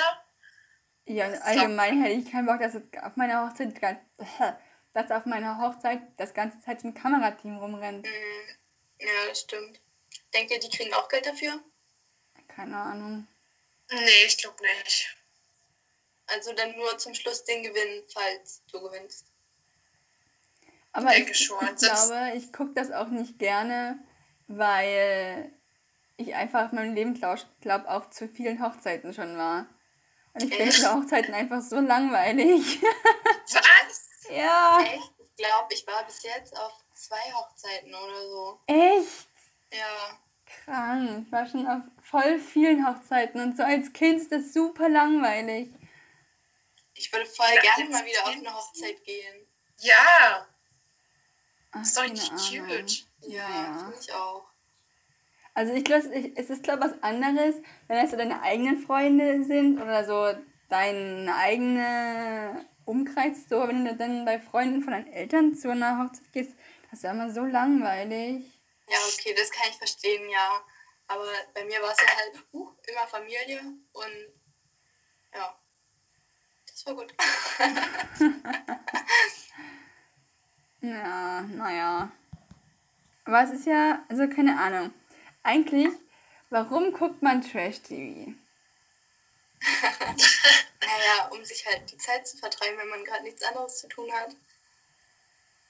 [1.06, 4.00] Ja, allgemein hätte ich keinen Bock, dass es auf meiner Hochzeit, ganz-
[4.94, 8.06] dass auf meiner Hochzeit das ganze Zeit ein Kamerateam rumrennt.
[8.06, 8.56] Mhm.
[9.00, 9.80] Ja, das stimmt.
[10.34, 11.60] Denkt ihr, die kriegen auch Geld dafür?
[12.48, 13.28] Keine Ahnung.
[13.92, 15.16] Nee, ich glaube nicht.
[16.28, 19.26] Also dann nur zum Schluss den Gewinn, falls du gewinnst.
[20.94, 24.00] Aber Ich ich, ich glaube, ich gucke das auch nicht gerne,
[24.48, 25.52] weil
[26.18, 29.68] ich einfach in meinem Leben, glaube glaub, auf zu vielen Hochzeiten schon war.
[30.34, 32.80] Und ich finde Hochzeiten einfach so langweilig.
[34.32, 35.12] Ja, Echt?
[35.18, 38.60] Ich glaube, ich war bis jetzt auf zwei Hochzeiten oder so.
[38.68, 39.28] echt
[39.74, 40.18] Ja.
[40.66, 41.24] krank.
[41.26, 45.74] Ich war schon auf voll vielen Hochzeiten und so als Kind ist das super langweilig.
[46.94, 49.48] Ich würde voll Ja, gerne mal wieder auf eine Hochzeit gehen.
[49.80, 50.46] Ja,
[51.72, 52.68] Ach, ist doch richtig Ahnung.
[52.68, 53.08] cute.
[53.22, 53.78] Ja, Ja.
[53.78, 54.46] finde ich auch.
[55.54, 57.56] Also ich glaube, es ist glaube was anderes,
[57.88, 60.40] wenn das so deine eigenen Freunde sind oder so
[60.70, 66.32] dein eigene Umkreis, so wenn du dann bei Freunden von deinen Eltern zu einer Hochzeit
[66.34, 66.52] gehst,
[66.84, 68.46] das ist ja immer so langweilig.
[68.88, 70.64] Ja, okay, das kann ich verstehen, ja.
[71.08, 73.60] Aber bei mir war es ja halt uh, immer Familie
[73.94, 74.34] und
[75.34, 75.60] ja,
[76.68, 77.14] das war gut.
[80.82, 82.12] Ja, naja.
[83.24, 84.92] Aber es ist ja, also keine Ahnung.
[85.44, 85.94] Eigentlich,
[86.50, 88.34] warum guckt man Trash-TV?
[90.82, 94.12] naja, um sich halt die Zeit zu vertreiben, wenn man gerade nichts anderes zu tun
[94.12, 94.36] hat.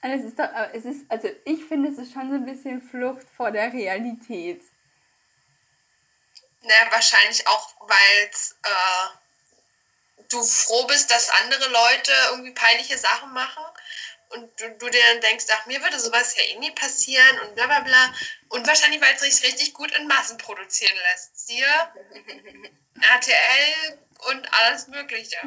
[0.01, 2.81] Also es ist doch, es ist, also ich finde, es ist schon so ein bisschen
[2.81, 4.63] Flucht vor der Realität.
[6.63, 8.31] Na, wahrscheinlich auch, weil
[8.63, 9.07] äh,
[10.29, 13.63] du froh bist, dass andere Leute irgendwie peinliche Sachen machen
[14.33, 17.55] und du, du dir dann denkst, ach, mir würde sowas ja eh nie passieren und
[17.55, 18.13] bla bla bla.
[18.49, 21.47] Und wahrscheinlich, weil es sich richtig gut in Massen produzieren lässt.
[21.47, 21.65] Siehe
[23.01, 25.37] RTL und alles Mögliche.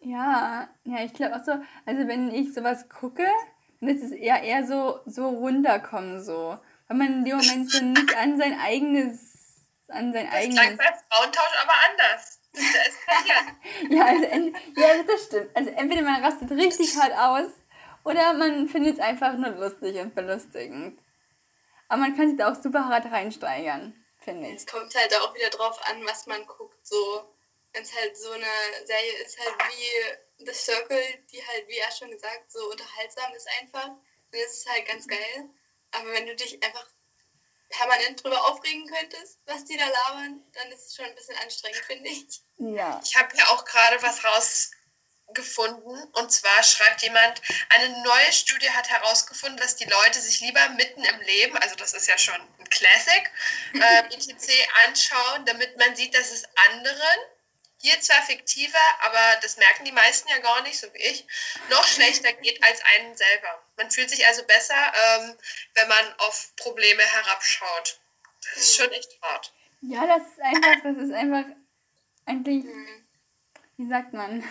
[0.00, 1.52] Ja, ja, ich glaube auch so,
[1.86, 3.26] also wenn ich sowas gucke,
[3.80, 6.58] dann ist es eher eher so, so runterkommen so.
[6.88, 10.56] Weil man in dem Moment so nicht an sein eigenes, an sein Das eigenes.
[10.58, 12.40] klang bei Frauentausch aber anders.
[12.52, 13.90] Das ist.
[13.90, 14.24] Ja, also
[14.76, 15.56] ja, das stimmt.
[15.56, 17.50] Also entweder man rastet richtig hart aus
[18.04, 21.00] oder man findet es einfach nur lustig und belustigend.
[21.88, 24.56] Aber man kann sich da auch super hart reinsteigern, finde ich.
[24.56, 26.86] Es kommt halt auch wieder drauf an, was man guckt.
[26.86, 27.34] So,
[27.72, 28.46] wenn es halt so eine
[28.86, 33.48] Serie ist, halt wie The Circle, die halt, wie er schon gesagt, so unterhaltsam ist
[33.60, 33.90] einfach,
[34.30, 35.50] dann ist es halt ganz geil.
[35.92, 36.86] Aber wenn du dich einfach
[37.68, 41.84] permanent drüber aufregen könntest, was die da labern, dann ist es schon ein bisschen anstrengend,
[41.84, 42.42] finde ich.
[42.58, 43.00] Ja.
[43.04, 44.22] Ich habe ja auch gerade was
[45.32, 46.02] rausgefunden.
[46.12, 47.40] Und zwar schreibt jemand,
[47.70, 51.92] eine neue Studie hat herausgefunden, dass die Leute sich lieber mitten im Leben, also das
[51.94, 53.30] ist ja schon ein Classic,
[53.74, 54.32] äh, etc.
[54.86, 57.18] anschauen, damit man sieht, dass es anderen,
[57.78, 61.26] hier zwar fiktiver, aber das merken die meisten ja gar nicht, so wie ich,
[61.68, 63.60] noch schlechter geht als einen selber.
[63.76, 65.36] Man fühlt sich also besser, ähm,
[65.74, 67.98] wenn man auf Probleme herabschaut.
[68.54, 69.52] Das ist schon echt hart.
[69.80, 71.44] Ja, das ist einfach, das ist einfach
[72.26, 73.04] eigentlich, Mhm.
[73.78, 74.44] wie sagt man?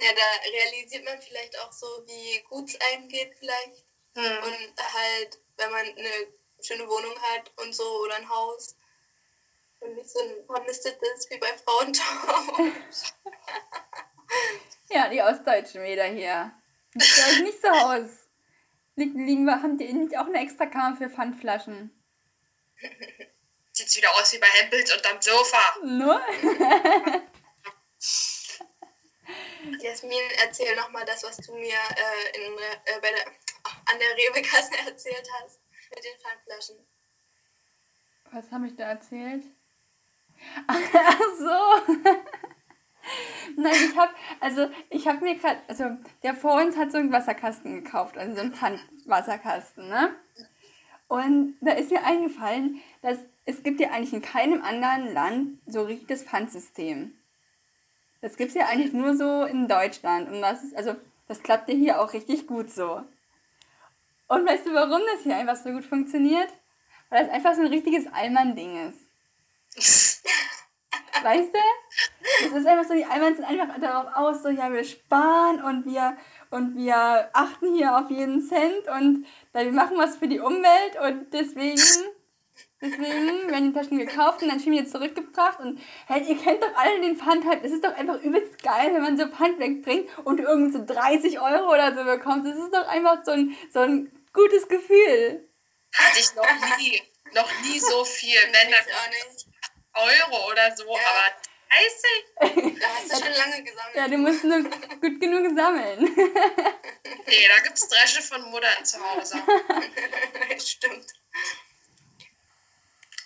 [0.00, 3.84] Ja, da realisiert man vielleicht auch so, wie gut es einem geht vielleicht.
[4.16, 4.38] Hm.
[4.44, 6.26] Und halt, wenn man eine
[6.62, 8.76] schöne Wohnung hat und so oder ein Haus
[9.80, 13.12] und nicht so ein vermistetes wie bei Frauentausch.
[14.90, 16.52] Ja, die Ostdeutschen wieder hier.
[16.94, 18.10] Sieht euch nicht so aus.
[18.96, 21.90] Liegen, liegen, wir- haben die nicht auch eine extra Kammer für Pfandflaschen?
[23.72, 25.76] Sieht's wieder aus wie bei Hempels unterm Sofa.
[25.84, 26.20] Nur?
[29.80, 33.26] Jasmin, erzähl nochmal das, was du mir äh, in, äh, der,
[33.86, 36.76] an der Rewe-Kasse erzählt hast mit den Pfandflaschen.
[38.32, 39.44] Was habe ich da erzählt?
[40.66, 41.94] Ach so.
[43.56, 45.84] Nein, ich habe, also ich habe mir gerade, also
[46.22, 50.16] der vor uns hat so einen Wasserkasten gekauft, also so einen Pfandwasserkasten, ne?
[51.06, 55.82] Und da ist mir eingefallen, dass es gibt ja eigentlich in keinem anderen Land so
[55.82, 57.14] richtiges Pfandsystem.
[58.24, 60.30] Das gibt es ja eigentlich nur so in Deutschland.
[60.30, 60.96] Und das ist, also,
[61.28, 63.02] das klappt ja hier auch richtig gut so.
[64.28, 66.48] Und weißt du, warum das hier einfach so gut funktioniert?
[67.10, 70.22] Weil das einfach so ein richtiges Allmann-Ding ist.
[71.22, 72.48] Weißt du?
[72.48, 75.84] Das ist einfach so, die Allmanns sind einfach darauf aus, so, ja, wir sparen und
[75.84, 76.16] wir,
[76.48, 81.30] und wir achten hier auf jeden Cent und wir machen was für die Umwelt und
[81.34, 81.78] deswegen,
[82.84, 85.58] Deswegen werden die Taschen gekauft und dann schon wieder zurückgebracht.
[85.60, 87.64] Und hey, ihr kennt doch alle den Pfand halt.
[87.64, 91.40] Es ist doch einfach übelst geil, wenn man so Pfand wegbringt und irgendwie so 30
[91.40, 92.46] Euro oder so bekommt.
[92.46, 95.48] Das ist doch einfach so ein, so ein gutes Gefühl.
[95.94, 97.02] Hatte ich noch nie.
[97.34, 98.38] noch nie so viel.
[98.52, 99.46] Wenn dann auch nicht.
[99.94, 101.00] Euro oder so, Ja.
[101.08, 102.80] aber 30?
[102.80, 103.94] Da hast du schon lange gesammelt.
[103.94, 104.62] Ja, du musst nur
[105.00, 106.14] gut genug sammeln.
[107.26, 109.38] Nee, da gibt's Dresche von Muttern zu Hause.
[110.58, 111.06] Stimmt.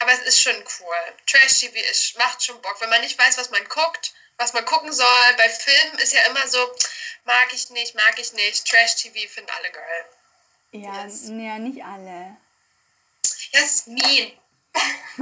[0.00, 0.96] Aber es ist schon cool.
[1.26, 2.80] Trash-TV ist, macht schon Bock.
[2.80, 6.24] Wenn man nicht weiß, was man guckt, was man gucken soll, bei Filmen ist ja
[6.26, 6.58] immer so,
[7.24, 8.66] mag ich nicht, mag ich nicht.
[8.68, 10.04] Trash-TV finden alle geil.
[10.72, 11.24] Ja, Yes.
[11.28, 12.36] ja, nicht alle.
[13.52, 14.38] Jasmin,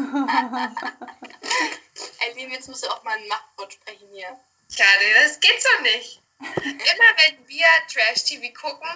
[2.21, 4.39] Eileen, jetzt musst du auch mal ein Machtwort sprechen hier.
[4.69, 6.21] nee, das geht so nicht.
[6.39, 8.89] Immer wenn wir Trash-TV gucken,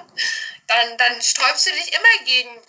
[0.66, 2.60] dann, dann sträubst du dich immer gegen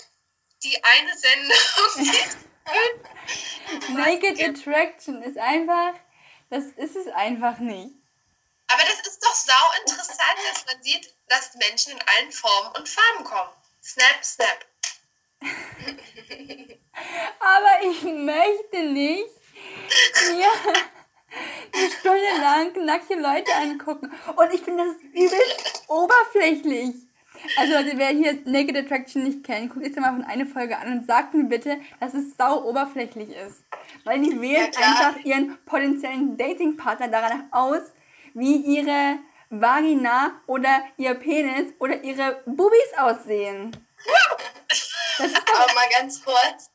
[0.64, 1.58] die eine Sendung.
[3.90, 5.94] Naked Attraction ist einfach,
[6.50, 7.96] das ist es einfach nicht.
[8.68, 12.88] Aber das ist doch sau interessant, dass man sieht, dass Menschen in allen Formen und
[12.88, 13.52] Farben kommen.
[13.84, 14.66] Snap, snap.
[17.40, 19.30] Aber ich möchte nicht
[20.32, 20.52] mir
[21.74, 24.14] eine Stunde lang nackte Leute angucken.
[24.36, 26.96] Und ich finde das übelst oberflächlich.
[27.58, 30.92] Also Leute, wer hier Naked Attraction nicht kennt, guckt jetzt mal von eine Folge an
[30.92, 33.64] und sagt mir bitte, dass es sau oberflächlich ist.
[34.04, 34.88] Weil die wählen klar.
[34.88, 37.82] einfach ihren potenziellen Datingpartner daran aus,
[38.34, 43.76] wie ihre Vagina oder ihr Penis oder ihre Bubis aussehen.
[45.20, 46.70] Aber mal ganz kurz.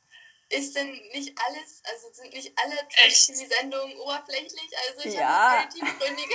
[0.48, 2.74] Ist denn nicht alles, also sind nicht alle
[3.04, 3.26] Echt?
[3.26, 4.70] Trash-TV-Sendungen oberflächlich?
[4.88, 5.26] Also ich Ja.
[5.28, 6.34] habe eine tiefgründige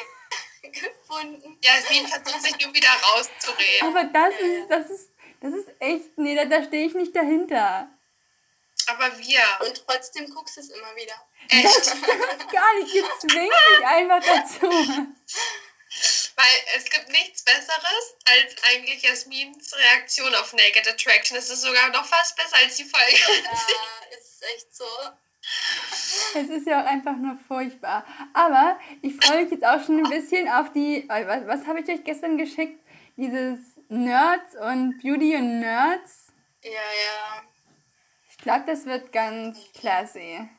[0.62, 1.58] gefunden.
[1.62, 3.88] Jasmin versucht sich irgendwie da rauszureden.
[3.88, 5.10] Aber das ist, das ist,
[5.42, 7.90] das ist echt, nee, da, da stehe ich nicht dahinter.
[8.88, 9.42] Aber wir.
[9.62, 11.14] Und trotzdem guckst du es immer wieder.
[11.50, 12.52] Echt.
[12.52, 14.70] Gar nicht, ihr zwingt mich einfach dazu.
[16.36, 21.38] Weil es gibt nichts Besseres als eigentlich Jasmins Reaktion auf Naked Attraction.
[21.38, 23.44] Es ist sogar noch fast besser als die Folge.
[23.44, 24.86] Ja, ist echt so.
[26.34, 28.06] Es ist ja auch einfach nur furchtbar.
[28.34, 31.82] Aber ich freue mich jetzt auch schon ein bisschen auf die, äh, was, was habe
[31.82, 32.80] ich euch gestern geschickt?
[33.18, 36.28] Dieses Nerds und Beauty und Nerds.
[36.64, 37.44] Ja, ja.
[38.30, 40.50] Ich glaube, das wird ganz classy.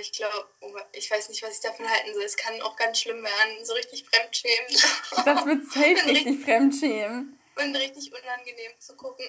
[0.00, 0.50] Ich glaube,
[0.92, 2.22] ich weiß nicht, was ich davon halten soll.
[2.22, 4.76] Es kann auch ganz schlimm werden, so richtig fremdschämen
[5.24, 7.39] Das wird safe richtig fremdschämen.
[7.62, 9.26] Und richtig unangenehm zu gucken.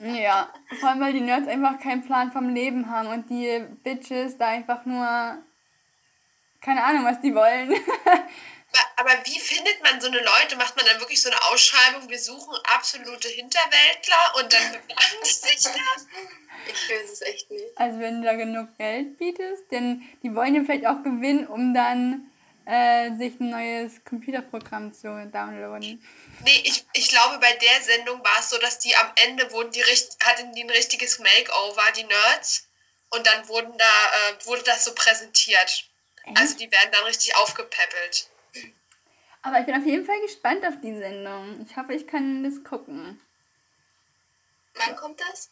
[0.20, 4.36] Ja, vor allem, weil die Nerds einfach keinen Plan vom Leben haben und die Bitches
[4.36, 5.42] da einfach nur
[6.62, 7.72] keine Ahnung, was die wollen.
[8.96, 10.56] Aber wie findet man so eine Leute?
[10.56, 15.62] Macht man dann wirklich so eine Ausschreibung, wir suchen absolute Hinterwäldler und dann bewerben sich
[15.64, 15.70] da?
[16.66, 17.64] Ich weiß es echt nicht.
[17.76, 21.74] Also wenn du da genug Geld bietest, denn die wollen ja vielleicht auch gewinnen, um
[21.74, 22.30] dann
[22.64, 26.02] äh, sich ein neues Computerprogramm zu downloaden.
[26.44, 29.70] Nee, ich, ich glaube, bei der Sendung war es so, dass die am Ende wurden
[29.70, 32.68] die richt- hatten die ein richtiges Makeover, die Nerds.
[33.10, 35.84] Und dann wurden da, äh, wurde das so präsentiert.
[36.34, 38.28] Also die werden dann richtig aufgepäppelt.
[39.42, 41.66] Aber ich bin auf jeden Fall gespannt auf die Sendung.
[41.68, 43.20] Ich hoffe, ich kann das gucken.
[44.74, 45.50] Wann kommt das?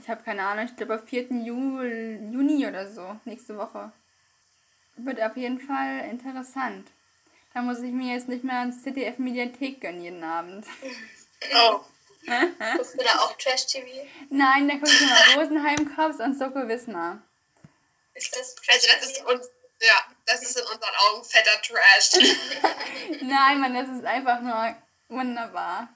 [0.00, 1.28] Ich habe keine Ahnung, ich glaube am 4.
[1.32, 3.92] Juli, Juni oder so, nächste Woche.
[4.96, 6.88] Wird auf jeden Fall interessant.
[7.54, 10.66] Da muss ich mir jetzt nicht mehr ans ZDF-Mediathek gönnen jeden Abend.
[11.54, 11.80] Oh.
[12.76, 13.86] Guckst du da auch Trash-TV?
[14.30, 17.20] Nein, da gucke ich immer Rosenheim Cops und Soko Wismar.
[18.14, 19.48] Ist das Also das ist uns,
[19.80, 19.94] ja,
[20.26, 22.34] das ist in unseren Augen fetter Trash.
[23.22, 24.76] Nein, Mann, das ist einfach nur
[25.08, 25.88] wunderbar.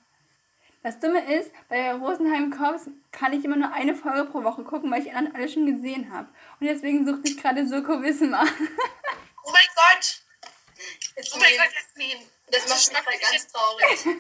[0.83, 4.91] Das Dumme ist, bei Rosenheim Cops kann ich immer nur eine Folge pro Woche gucken,
[4.91, 6.29] weil ich die anderen alle schon gesehen habe.
[6.61, 8.47] Und deswegen suchte ich gerade Soko Wismar.
[9.49, 10.26] Oh mein Gott!
[11.17, 12.31] Ist Oh mein Gott, Jasmin!
[12.49, 14.07] Das macht mich halt ganz traurig.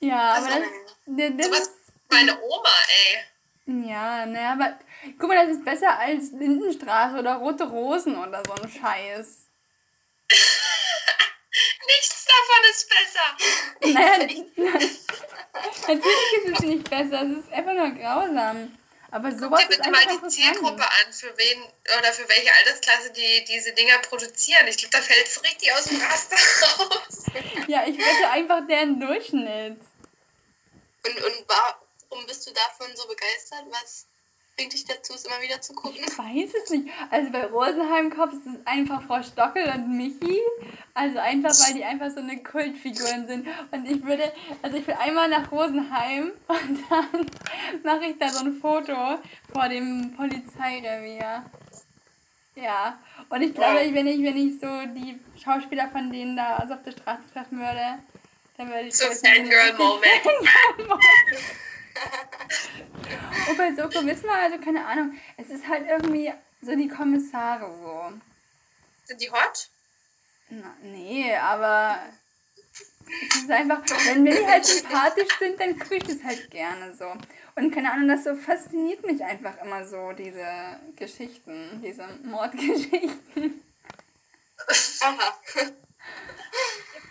[0.00, 0.60] Ja, aber Also,
[1.06, 1.70] das, das, das Sowas ist
[2.10, 3.24] meine Oma, ey.
[3.86, 4.78] Ja, naja, aber
[5.18, 9.48] guck mal, das ist besser als Lindenstraße oder Rote Rosen oder so ein Scheiß.
[11.86, 13.36] Nichts davon ist besser.
[13.94, 14.18] Naja,
[15.88, 18.76] natürlich ist es nicht besser, es ist einfach nur grausam.
[19.14, 21.62] Aber sowas Guck dir bitte mal die Zielgruppe an, für wen
[21.98, 24.66] oder für welche Altersklasse die diese Dinger produzieren.
[24.66, 27.24] Ich glaube, da fällt es richtig aus dem Raster raus.
[27.68, 29.78] Ja, ich wette einfach deren Durchschnitt.
[31.06, 33.64] Und, und warum bist du davon so begeistert?
[33.70, 34.06] Was?
[34.56, 35.98] Bringt dich dazu, es immer wieder zu gucken?
[36.00, 36.88] Ich weiß es nicht.
[37.10, 40.38] Also bei Rosenheim Cops ist es einfach Frau Stockel und Michi.
[40.94, 43.48] Also einfach, weil die einfach so eine Kultfiguren sind.
[43.72, 47.26] Und ich würde, also ich will einmal nach Rosenheim und dann
[47.82, 49.18] mache ich da so ein Foto
[49.52, 51.44] vor dem Polizeirevier.
[52.54, 52.98] Ja.
[53.28, 56.82] Und ich glaube, wenn ich, wenn ich so die Schauspieler von denen da also auf
[56.84, 57.98] der Straße treffen würde,
[58.56, 58.96] dann würde ich.
[58.96, 60.48] So Fangirl-Moment.
[63.48, 67.72] Und bei Soko wissen wir also, keine Ahnung, es ist halt irgendwie so die Kommissare
[67.80, 68.12] so.
[69.04, 69.68] Sind die hot?
[70.48, 71.98] Na, nee, aber
[73.30, 76.94] es ist einfach, wenn wir die halt sympathisch sind, dann gucke ich das halt gerne
[76.94, 77.12] so.
[77.56, 83.62] Und keine Ahnung, das so fasziniert mich einfach immer so, diese Geschichten, diese Mordgeschichten.
[85.00, 85.38] Aha.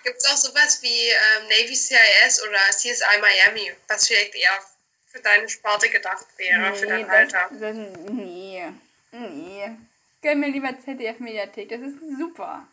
[0.04, 4.60] Gibt es auch sowas wie ähm, Navy CIS oder CSI Miami, was vielleicht eher
[5.14, 7.50] für deine Sparte gedacht wäre, für dein das, Alter?
[7.60, 7.76] das,
[8.12, 8.64] nee,
[9.12, 9.72] nee.
[10.22, 12.68] Gönn mir lieber ZDF-Mediathek, das ist super.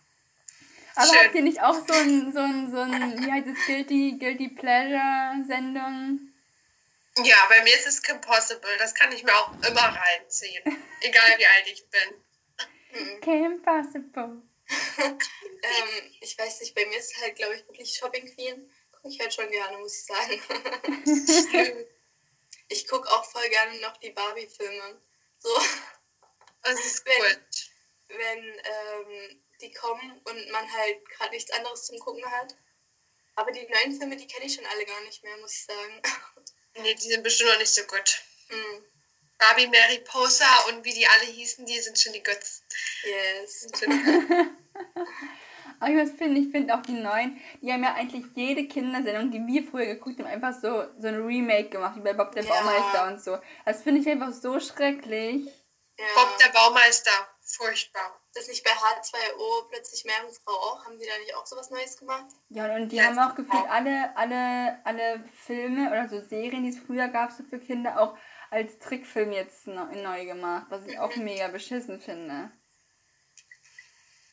[0.94, 1.24] Aber Schön.
[1.24, 4.48] habt ihr nicht auch so ein, so ein, so ein, wie heißt es, Guilty, Guilty
[4.48, 6.20] Pleasure-Sendung?
[7.24, 8.70] Ja, bei mir ist es Kim Possible.
[8.79, 10.62] Das kann ich mir auch immer reinziehen.
[11.00, 13.20] Egal wie alt ich bin.
[13.20, 14.42] Kim Possible.
[15.62, 18.70] Ähm, ich weiß nicht, bei mir ist halt, glaube ich, wirklich Shopping Queen.
[18.92, 20.40] Gucke ich halt schon gerne, muss ich sagen.
[22.70, 25.00] ich gucke auch voll gerne noch die Barbie-Filme.
[25.38, 25.48] So,
[26.62, 27.38] Das ist Wenn- cool.
[28.09, 32.54] wenn ähm, die kommen und man halt gerade nichts anderes zum Gucken hat.
[33.37, 36.02] Aber die neuen Filme, die kenne ich schon alle gar nicht mehr, muss ich sagen.
[36.76, 38.22] Nee, die sind bestimmt noch nicht so gut.
[38.48, 38.85] Hm,
[39.38, 42.62] Barbie, Mary Posa und wie die alle hießen, die sind schon die Götz.
[43.02, 43.66] yes.
[45.80, 49.30] Aber ich muss finden, ich finde auch die neuen, die haben ja eigentlich jede Kindersendung,
[49.30, 52.44] die wir früher geguckt haben, einfach so, so ein Remake gemacht, wie bei Bob der
[52.44, 52.52] Ja.
[52.54, 53.38] Baumeister und so.
[53.64, 55.46] Das finde ich einfach so schrecklich.
[55.98, 56.06] Ja.
[56.14, 57.10] Bob der Baumeister.
[57.42, 58.20] Furchtbar.
[58.34, 60.84] Das nicht bei H2O plötzlich Meerjungfrau auch?
[60.84, 62.26] Haben die da nicht auch sowas Neues gemacht?
[62.50, 66.68] Ja, und die Ja, haben auch gefühlt alle, alle, alle Filme oder so Serien, die
[66.68, 68.16] es früher gab, so für Kinder, auch
[68.50, 72.52] als Trickfilm jetzt neu, neu gemacht, was ich auch mega beschissen finde.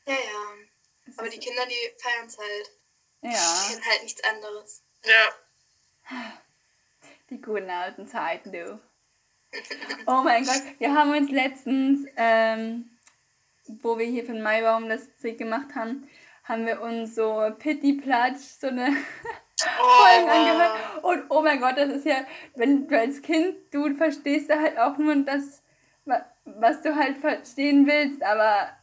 [0.06, 0.67] Ja, ja.
[1.10, 2.72] Es Aber die Kinder, die feiern es halt.
[3.24, 4.84] Die ja, kennen halt nichts anderes.
[5.06, 5.30] Ja.
[7.30, 8.80] die guten alten Zeiten, du.
[10.06, 12.90] Oh mein Gott, wir haben uns letztens, ähm,
[13.82, 16.10] wo wir hier für den Maibaum das Trick gemacht haben,
[16.44, 18.86] haben wir uns so Pitti Platsch, so eine
[19.60, 21.04] Folgen angehört.
[21.04, 24.78] Und oh mein Gott, das ist ja, wenn du als Kind, du verstehst da halt
[24.78, 25.62] auch nur das,
[26.06, 28.77] wa- was du halt verstehen willst, aber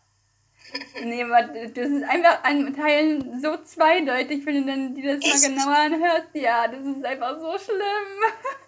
[1.02, 5.48] nee, aber das ist einfach an Teilen so zweideutig, wenn du dann dir das mal
[5.48, 6.28] genauer anhörst.
[6.34, 7.80] Ja, das ist einfach so schlimm.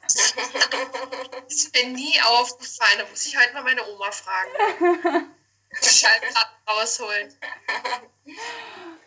[0.02, 0.34] Das
[1.48, 2.98] ist mir nie aufgefallen.
[2.98, 5.32] Da muss ich heute mal meine Oma fragen.
[5.82, 7.34] Schallplatten rausholen.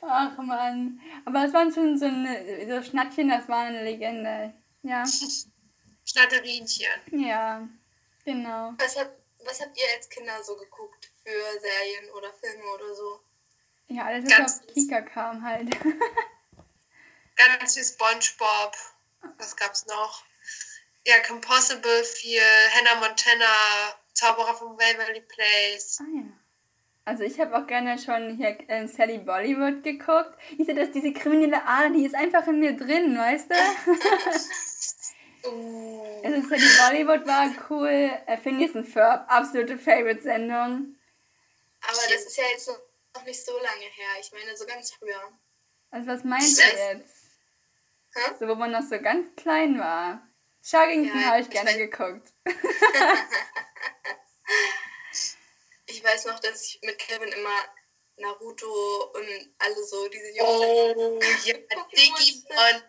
[0.01, 0.99] Ach man.
[1.25, 4.53] Aber es waren schon so, eine, so Schnattchen, das war eine Legende.
[4.83, 5.03] Ja,
[6.05, 6.89] Schnatterinchen.
[7.11, 7.67] ja,
[8.23, 8.73] genau.
[8.77, 9.11] Was, hab,
[9.45, 13.19] was habt ihr als Kinder so geguckt für Serien oder Filme oder so?
[13.87, 15.69] Ja, alles, was Ganz- auf Kika kam halt.
[17.35, 18.75] Ganz viel Spongebob.
[19.37, 20.23] Was gab's noch?
[21.05, 22.41] Ja, Kim Possible, viel
[22.73, 23.45] Hannah Montana,
[24.13, 25.99] Zauberer vom Waverly Place.
[26.01, 26.23] Ah ja.
[27.05, 30.37] Also ich habe auch gerne schon hier äh, Sally Bollywood geguckt.
[30.57, 33.55] Ich sehe, dass diese kriminelle Ader, die ist einfach in mir drin, weißt du?
[35.45, 38.11] Uh, Also Sally Bollywood war cool.
[38.27, 40.97] Äh, Phineas Ferb, absolute Favorite-Sendung.
[42.03, 44.09] Aber das ist ja jetzt noch nicht so lange her.
[44.19, 45.31] Ich meine, so ganz früher.
[45.91, 46.73] Also was meinst du Was?
[46.73, 47.15] jetzt?
[48.15, 48.21] Hä?
[48.39, 50.27] So, wo man noch so ganz klein war.
[50.63, 52.33] Shuggington Ja, habe ich ich gerne weiß- geguckt.
[55.87, 57.63] Ich weiß noch, dass ich mit Kevin immer
[58.17, 60.49] Naruto und alle so diese Jungs.
[60.49, 61.53] oh, ja,
[61.95, 62.83] Digimon,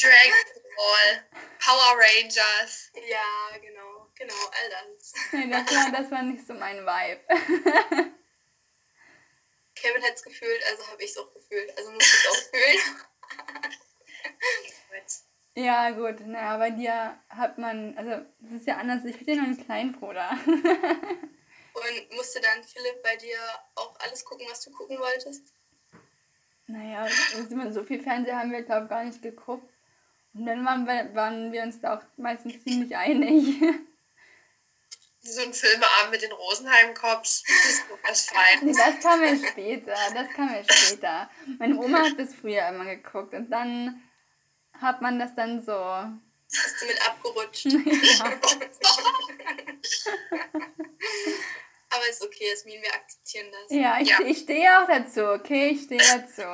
[0.00, 2.90] Dragon Ball, Power Rangers.
[3.06, 5.12] Ja, genau, genau, all das.
[5.32, 8.12] Nee, das war, das war nicht so mein Vibe.
[9.80, 11.76] Kevin hat es gefühlt, also habe ich es auch gefühlt.
[11.76, 12.78] Also muss ich es auch fühlen.
[15.64, 16.26] ja, gut.
[16.26, 19.04] Naja, bei dir hat man, also, das ist ja anders.
[19.04, 20.30] Ich hatte ja noch einen kleinen Bruder.
[20.46, 23.38] Und musste dann Philipp bei dir
[23.76, 25.52] auch alles gucken, was du gucken wolltest?
[26.68, 27.06] naja,
[27.70, 29.72] so viel Fernseher haben wir, glaube ich, gar nicht geguckt.
[30.34, 33.60] Und dann waren wir, waren wir uns da auch meistens ziemlich einig.
[35.30, 37.42] So ein Filmeabend mit den Rosenheim-Cops.
[37.46, 38.30] Das ist doch das
[38.62, 39.94] Nee, das kam ja später.
[40.14, 41.28] Das kam ja später.
[41.58, 44.02] Meine Oma hat das früher immer geguckt und dann
[44.80, 45.74] hat man das dann so
[46.50, 47.66] Bist du mit abgerutscht?
[48.20, 48.24] ja.
[51.90, 53.70] Aber ist okay, Jasmin, wir akzeptieren das.
[53.70, 54.20] ja, ich, Ja.
[54.24, 55.70] ich stehe auch dazu, okay?
[55.70, 56.42] Ich stehe dazu.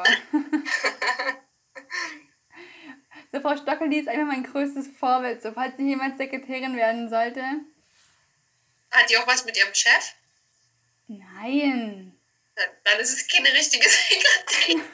[3.32, 5.42] so, Frau Stockel, die ist einfach mein größtes Vorbild.
[5.42, 7.42] So, falls ich jemals Sekretärin werden sollte.
[8.94, 10.14] Hat die auch was mit ihrem Chef?
[11.08, 12.16] Nein.
[12.54, 14.84] Dann, dann ist es keine richtige Sekretärin.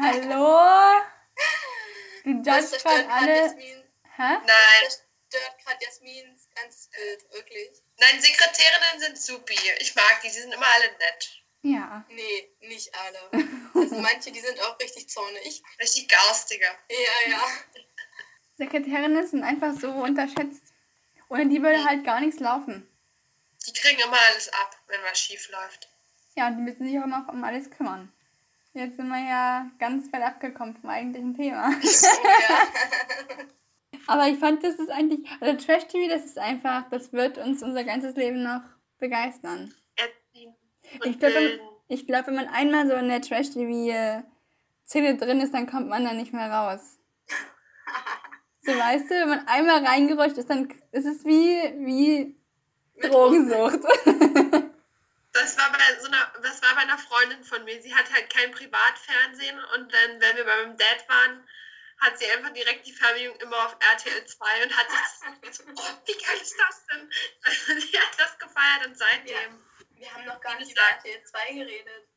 [0.00, 1.02] Hallo?
[2.24, 3.36] Du Das judgst zerstört gerade alle.
[3.42, 3.84] Jasmin,
[4.16, 4.32] Hä?
[4.46, 7.70] Nein, das stört gerade Jasmins ganzes Bild, wirklich.
[7.98, 9.58] nein, Sekretärinnen sind supi.
[9.80, 11.42] Ich mag die, die sind immer alle nett.
[11.62, 12.04] Ja.
[12.08, 13.30] Nee, nicht alle.
[13.78, 15.62] Also manche, die sind auch richtig zornig.
[15.80, 16.76] Richtig garstiger.
[16.90, 17.48] Ja, ja.
[18.58, 20.74] Sekretärinnen sind einfach so unterschätzt.
[21.28, 22.86] Ohne die würde halt gar nichts laufen.
[23.66, 25.88] Die kriegen immer alles ab, wenn was schief läuft.
[26.36, 28.12] Ja, und die müssen sich auch noch um alles kümmern.
[28.74, 31.70] Jetzt sind wir ja ganz weit abgekommen vom eigentlichen Thema.
[34.06, 37.84] Aber ich fand, das ist eigentlich, also Trash-TV, das ist einfach, das wird uns unser
[37.84, 38.62] ganzes Leben noch
[38.98, 39.74] begeistern.
[39.96, 40.54] Erziehen
[41.04, 45.68] Ich glaube, wenn, ich glaub, wenn man einmal so in der Trash-TV-Szene drin ist, dann
[45.68, 46.97] kommt man da nicht mehr raus.
[48.68, 51.56] So, weißt du, wenn man einmal reingerutscht ist, dann ist es wie,
[51.86, 52.36] wie
[53.00, 53.80] Drogensucht.
[55.34, 57.80] Das war bei so einer, das war bei einer Freundin von mir.
[57.80, 61.48] Sie hat halt kein Privatfernsehen und dann, wenn wir bei meinem Dad waren,
[62.00, 65.98] hat sie einfach direkt die Fernbedienung immer auf RTL 2 und hat sich so, oh,
[66.06, 67.10] wie geil ist das denn?
[67.44, 69.62] Also sie hat das gefeiert und seitdem.
[69.94, 70.80] Wir haben noch gar nicht über.
[70.80, 72.08] RTL 2 geredet.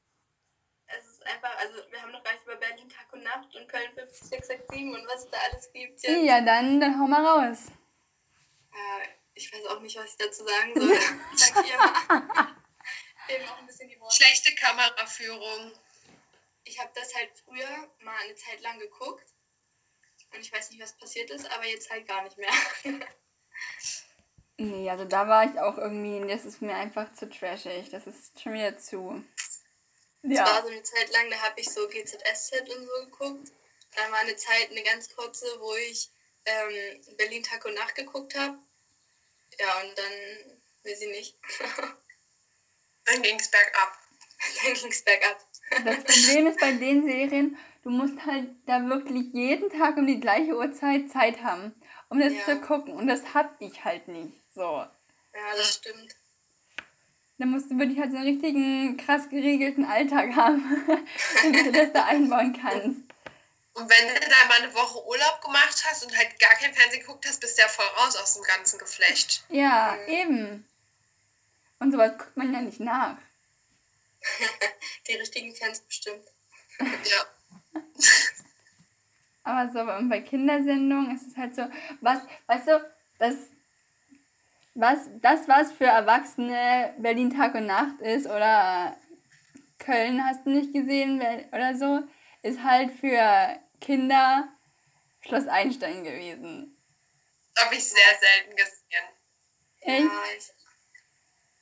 [0.97, 3.67] Es ist einfach, also wir haben noch gar nicht über Berlin Tag und Nacht und
[3.67, 6.01] Köln 5667 und was es da alles gibt.
[6.03, 6.23] Jetzt.
[6.23, 7.67] ja, dann, dann hau mal raus.
[8.73, 10.89] Äh, ich weiß auch nicht, was ich dazu sagen soll.
[11.65, 12.55] Ihr mal.
[13.29, 14.15] Eben auch ein bisschen die Worte.
[14.15, 15.71] Schlechte Kameraführung.
[16.63, 19.25] Ich habe das halt früher mal eine Zeit lang geguckt.
[20.33, 22.51] Und ich weiß nicht, was passiert ist, aber jetzt halt gar nicht mehr.
[24.57, 27.89] Nee, also da war ich auch irgendwie, das ist mir einfach zu trashig.
[27.89, 29.23] Das ist schon wieder zu.
[30.24, 30.61] Es war Ja.
[30.61, 33.51] so eine Zeit lang, da habe ich so GZSZ und so geguckt.
[33.95, 36.09] Dann war eine Zeit, eine ganz kurze, wo ich
[36.45, 38.57] ähm, Berlin Tag und Nacht geguckt habe.
[39.59, 41.38] Ja, und dann, weiß ich nicht,
[43.05, 43.97] Dann ging es bergab.
[44.63, 45.38] dann ging es bergab.
[45.86, 50.19] Das Problem ist bei den Serien, du musst halt da wirklich jeden Tag um die
[50.19, 51.74] gleiche Uhrzeit Zeit haben,
[52.09, 52.45] um das Ja.
[52.45, 52.93] zu gucken.
[52.93, 54.34] Und das hab ich halt nicht.
[54.53, 54.61] So.
[54.61, 56.15] Ja, das stimmt.
[57.41, 60.61] Da musst du wirklich halt so einen richtigen krass geregelten Alltag haben,
[61.43, 62.99] damit du das da einbauen kannst.
[63.73, 66.99] Und wenn du da mal eine Woche Urlaub gemacht hast und halt gar kein Fernsehen
[66.99, 69.43] geguckt hast, bist du ja voll raus aus dem ganzen Geflecht.
[69.49, 70.13] Ja, Mhm.
[70.13, 70.67] eben.
[71.79, 73.17] Und sowas guckt man ja nicht nach.
[75.07, 76.27] Die richtigen Fans bestimmt.
[76.79, 77.81] Ja.
[79.43, 81.63] Aber so bei Kindersendungen ist es halt so,
[82.01, 83.33] was, weißt du, das,
[84.74, 88.97] was, das, was für Erwachsene Berlin Tag und Nacht ist oder
[89.80, 92.03] Köln hast du nicht gesehen oder so,
[92.41, 94.47] ist halt für Kinder
[95.22, 96.78] Schloss Einstein gewesen.
[97.57, 98.82] Habe ich sehr selten gesehen.
[99.82, 100.03] Echt?
[100.03, 100.51] Ja, ich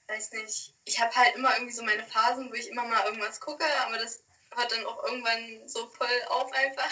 [0.08, 0.76] weiß nicht.
[0.86, 3.98] Ich habe halt immer irgendwie so meine Phasen, wo ich immer mal irgendwas gucke, aber
[3.98, 4.24] das
[4.56, 6.92] hört dann auch irgendwann so voll auf einfach.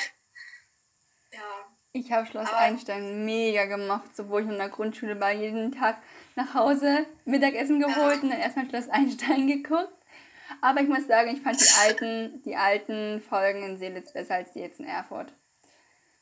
[1.32, 1.77] Ja.
[2.00, 5.72] Ich habe Schloss Aber- Einstein mega gemacht, so wo ich in der Grundschule war, jeden
[5.72, 5.98] Tag
[6.36, 9.92] nach Hause Mittagessen geholt und dann erstmal Schloss Einstein geguckt.
[10.62, 14.52] Aber ich muss sagen, ich fand die alten, die alten Folgen in Seelitz besser als
[14.54, 15.34] die jetzt in Erfurt.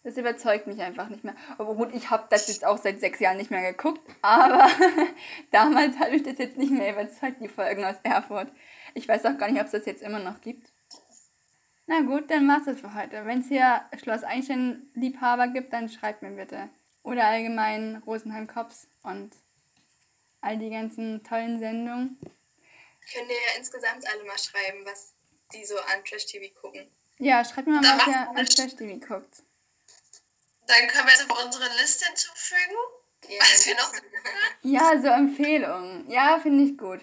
[0.04, 1.36] Das überzeugt mich einfach nicht mehr.
[1.58, 4.68] Aber gut, ich habe das jetzt auch seit sechs Jahren nicht mehr geguckt, aber
[5.52, 8.48] damals hat mich das jetzt nicht mehr überzeugt, die Folgen aus Erfurt.
[8.94, 10.72] Ich weiß auch gar nicht, ob es das jetzt immer noch gibt.
[11.88, 13.26] Na gut, dann war's das für heute.
[13.26, 16.70] Wenn es hier Schloss Einstein-Liebhaber gibt, dann schreibt mir bitte.
[17.04, 19.32] Oder allgemein Rosenheim Cops und
[20.42, 22.18] all die ganzen tollen Sendungen.
[23.14, 25.14] Könnt ihr ja insgesamt alle mal schreiben, was
[25.54, 26.88] die so an Trash-TV gucken.
[27.20, 28.46] Ja, schreibt mir mal, was ihr an.
[28.46, 29.44] Trash-TV guckt.
[30.68, 32.76] Dann können wir jetzt auf unsere Liste hinzufügen,
[33.30, 33.40] Ja.
[33.42, 33.94] was wir noch
[34.64, 36.10] Ja, so Empfehlungen.
[36.10, 37.02] Ja, finde ich gut.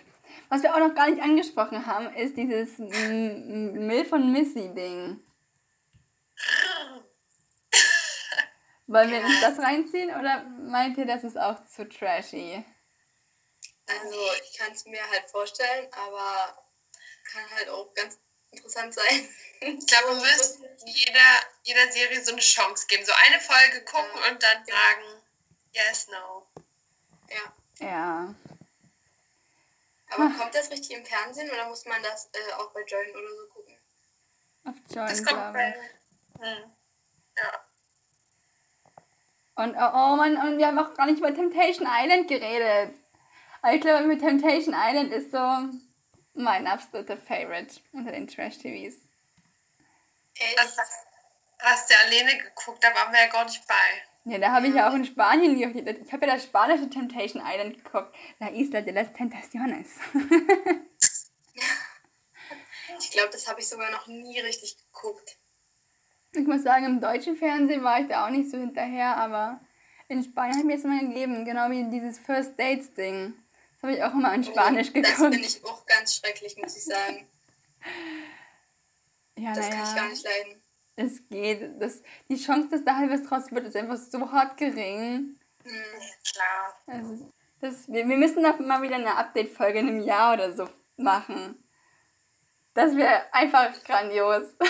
[0.53, 5.19] Was wir auch noch gar nicht angesprochen haben, ist dieses M- M- Milf und Missy-Ding.
[8.87, 12.63] Wollen wir uns das reinziehen oder meint ihr, das ist auch zu trashy?
[13.87, 16.63] Also ich kann es mir halt vorstellen, aber
[17.33, 18.19] kann halt auch ganz
[18.51, 19.27] interessant sein.
[19.65, 21.21] Ich glaube, wir müssen jeder,
[21.63, 23.05] jeder Serie so eine Chance geben.
[23.07, 24.31] So eine Folge gucken Ja.
[24.33, 25.23] und dann sagen,
[25.73, 26.47] yes, no.
[27.31, 27.87] Ja.
[27.87, 28.35] Ja.
[30.15, 33.37] Aber kommt das richtig im Fernsehen oder muss man das äh, auch bei Join oder
[33.37, 33.79] so gucken?
[34.65, 35.75] Auf Das Join, kommt glaube bei.
[36.41, 36.73] Hm.
[37.37, 37.67] Ja.
[39.55, 42.95] Und oh, oh Mann, und wir haben auch gar nicht über Temptation Island geredet.
[43.61, 45.39] Aber ich glaube, mit Temptation Island ist so
[46.35, 48.97] mein absoluter Favorite unter den Trash-TVs.
[50.35, 50.59] Echt?
[50.59, 50.77] Das
[51.61, 53.75] hast du alleine geguckt, da waren wir ja gar nicht bei.
[54.25, 55.99] Ja, da habe ich ja auch in Spanien, geguckt.
[56.07, 58.15] ich habe ja das spanische Temptation Island geguckt.
[58.39, 59.89] La Isla de las Tentaciones.
[62.99, 65.37] Ich glaube, das habe ich sogar noch nie richtig geguckt.
[66.35, 69.61] Ich muss sagen, im deutschen Fernsehen war ich da auch nicht so hinterher, aber
[70.09, 73.35] in Spanien habe ich es immer gegeben, genau wie dieses First Dates Ding.
[73.75, 75.35] Das habe ich auch immer in Spanisch Oh, Das geguckt.
[75.35, 77.27] finde ich auch ganz schrecklich, muss ich sagen.
[79.37, 80.62] ja, Das kann ich gar naja, nicht leiden.
[80.97, 81.81] Es geht.
[81.81, 85.39] Das, die Chance, dass da was draus wird, ist einfach so hart gering.
[85.65, 85.85] Hm.
[86.33, 86.75] Klar.
[86.87, 90.69] Also, das, wir, wir müssen da mal wieder eine Update-Folge in einem Jahr oder so
[90.97, 91.63] machen.
[92.75, 94.55] Das wäre einfach grandios.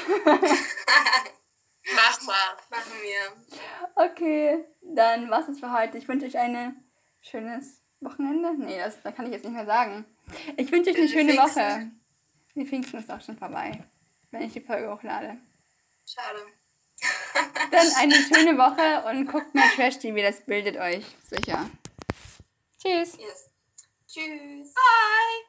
[1.95, 2.57] Mach mal.
[2.71, 3.33] Machen wir.
[3.95, 5.99] Okay, dann war's es für heute.
[5.99, 6.85] Ich wünsche euch ein
[7.21, 8.55] schönes Wochenende.
[8.57, 10.05] Nee, das, da kann ich jetzt nicht mehr sagen.
[10.57, 11.37] Ich wünsche euch eine Schöne.
[11.37, 11.91] Woche.
[12.55, 13.85] Die Pfingsten ist auch schon vorbei,
[14.31, 15.39] wenn ich die Folge hochlade.
[16.07, 16.47] Schade.
[17.71, 21.69] Dann eine schöne Woche und guckt mal Trash TV, das bildet euch sicher.
[22.79, 23.17] Tschüss.
[23.19, 23.51] Yes.
[24.07, 24.75] Tschüss.
[24.75, 25.43] Bye.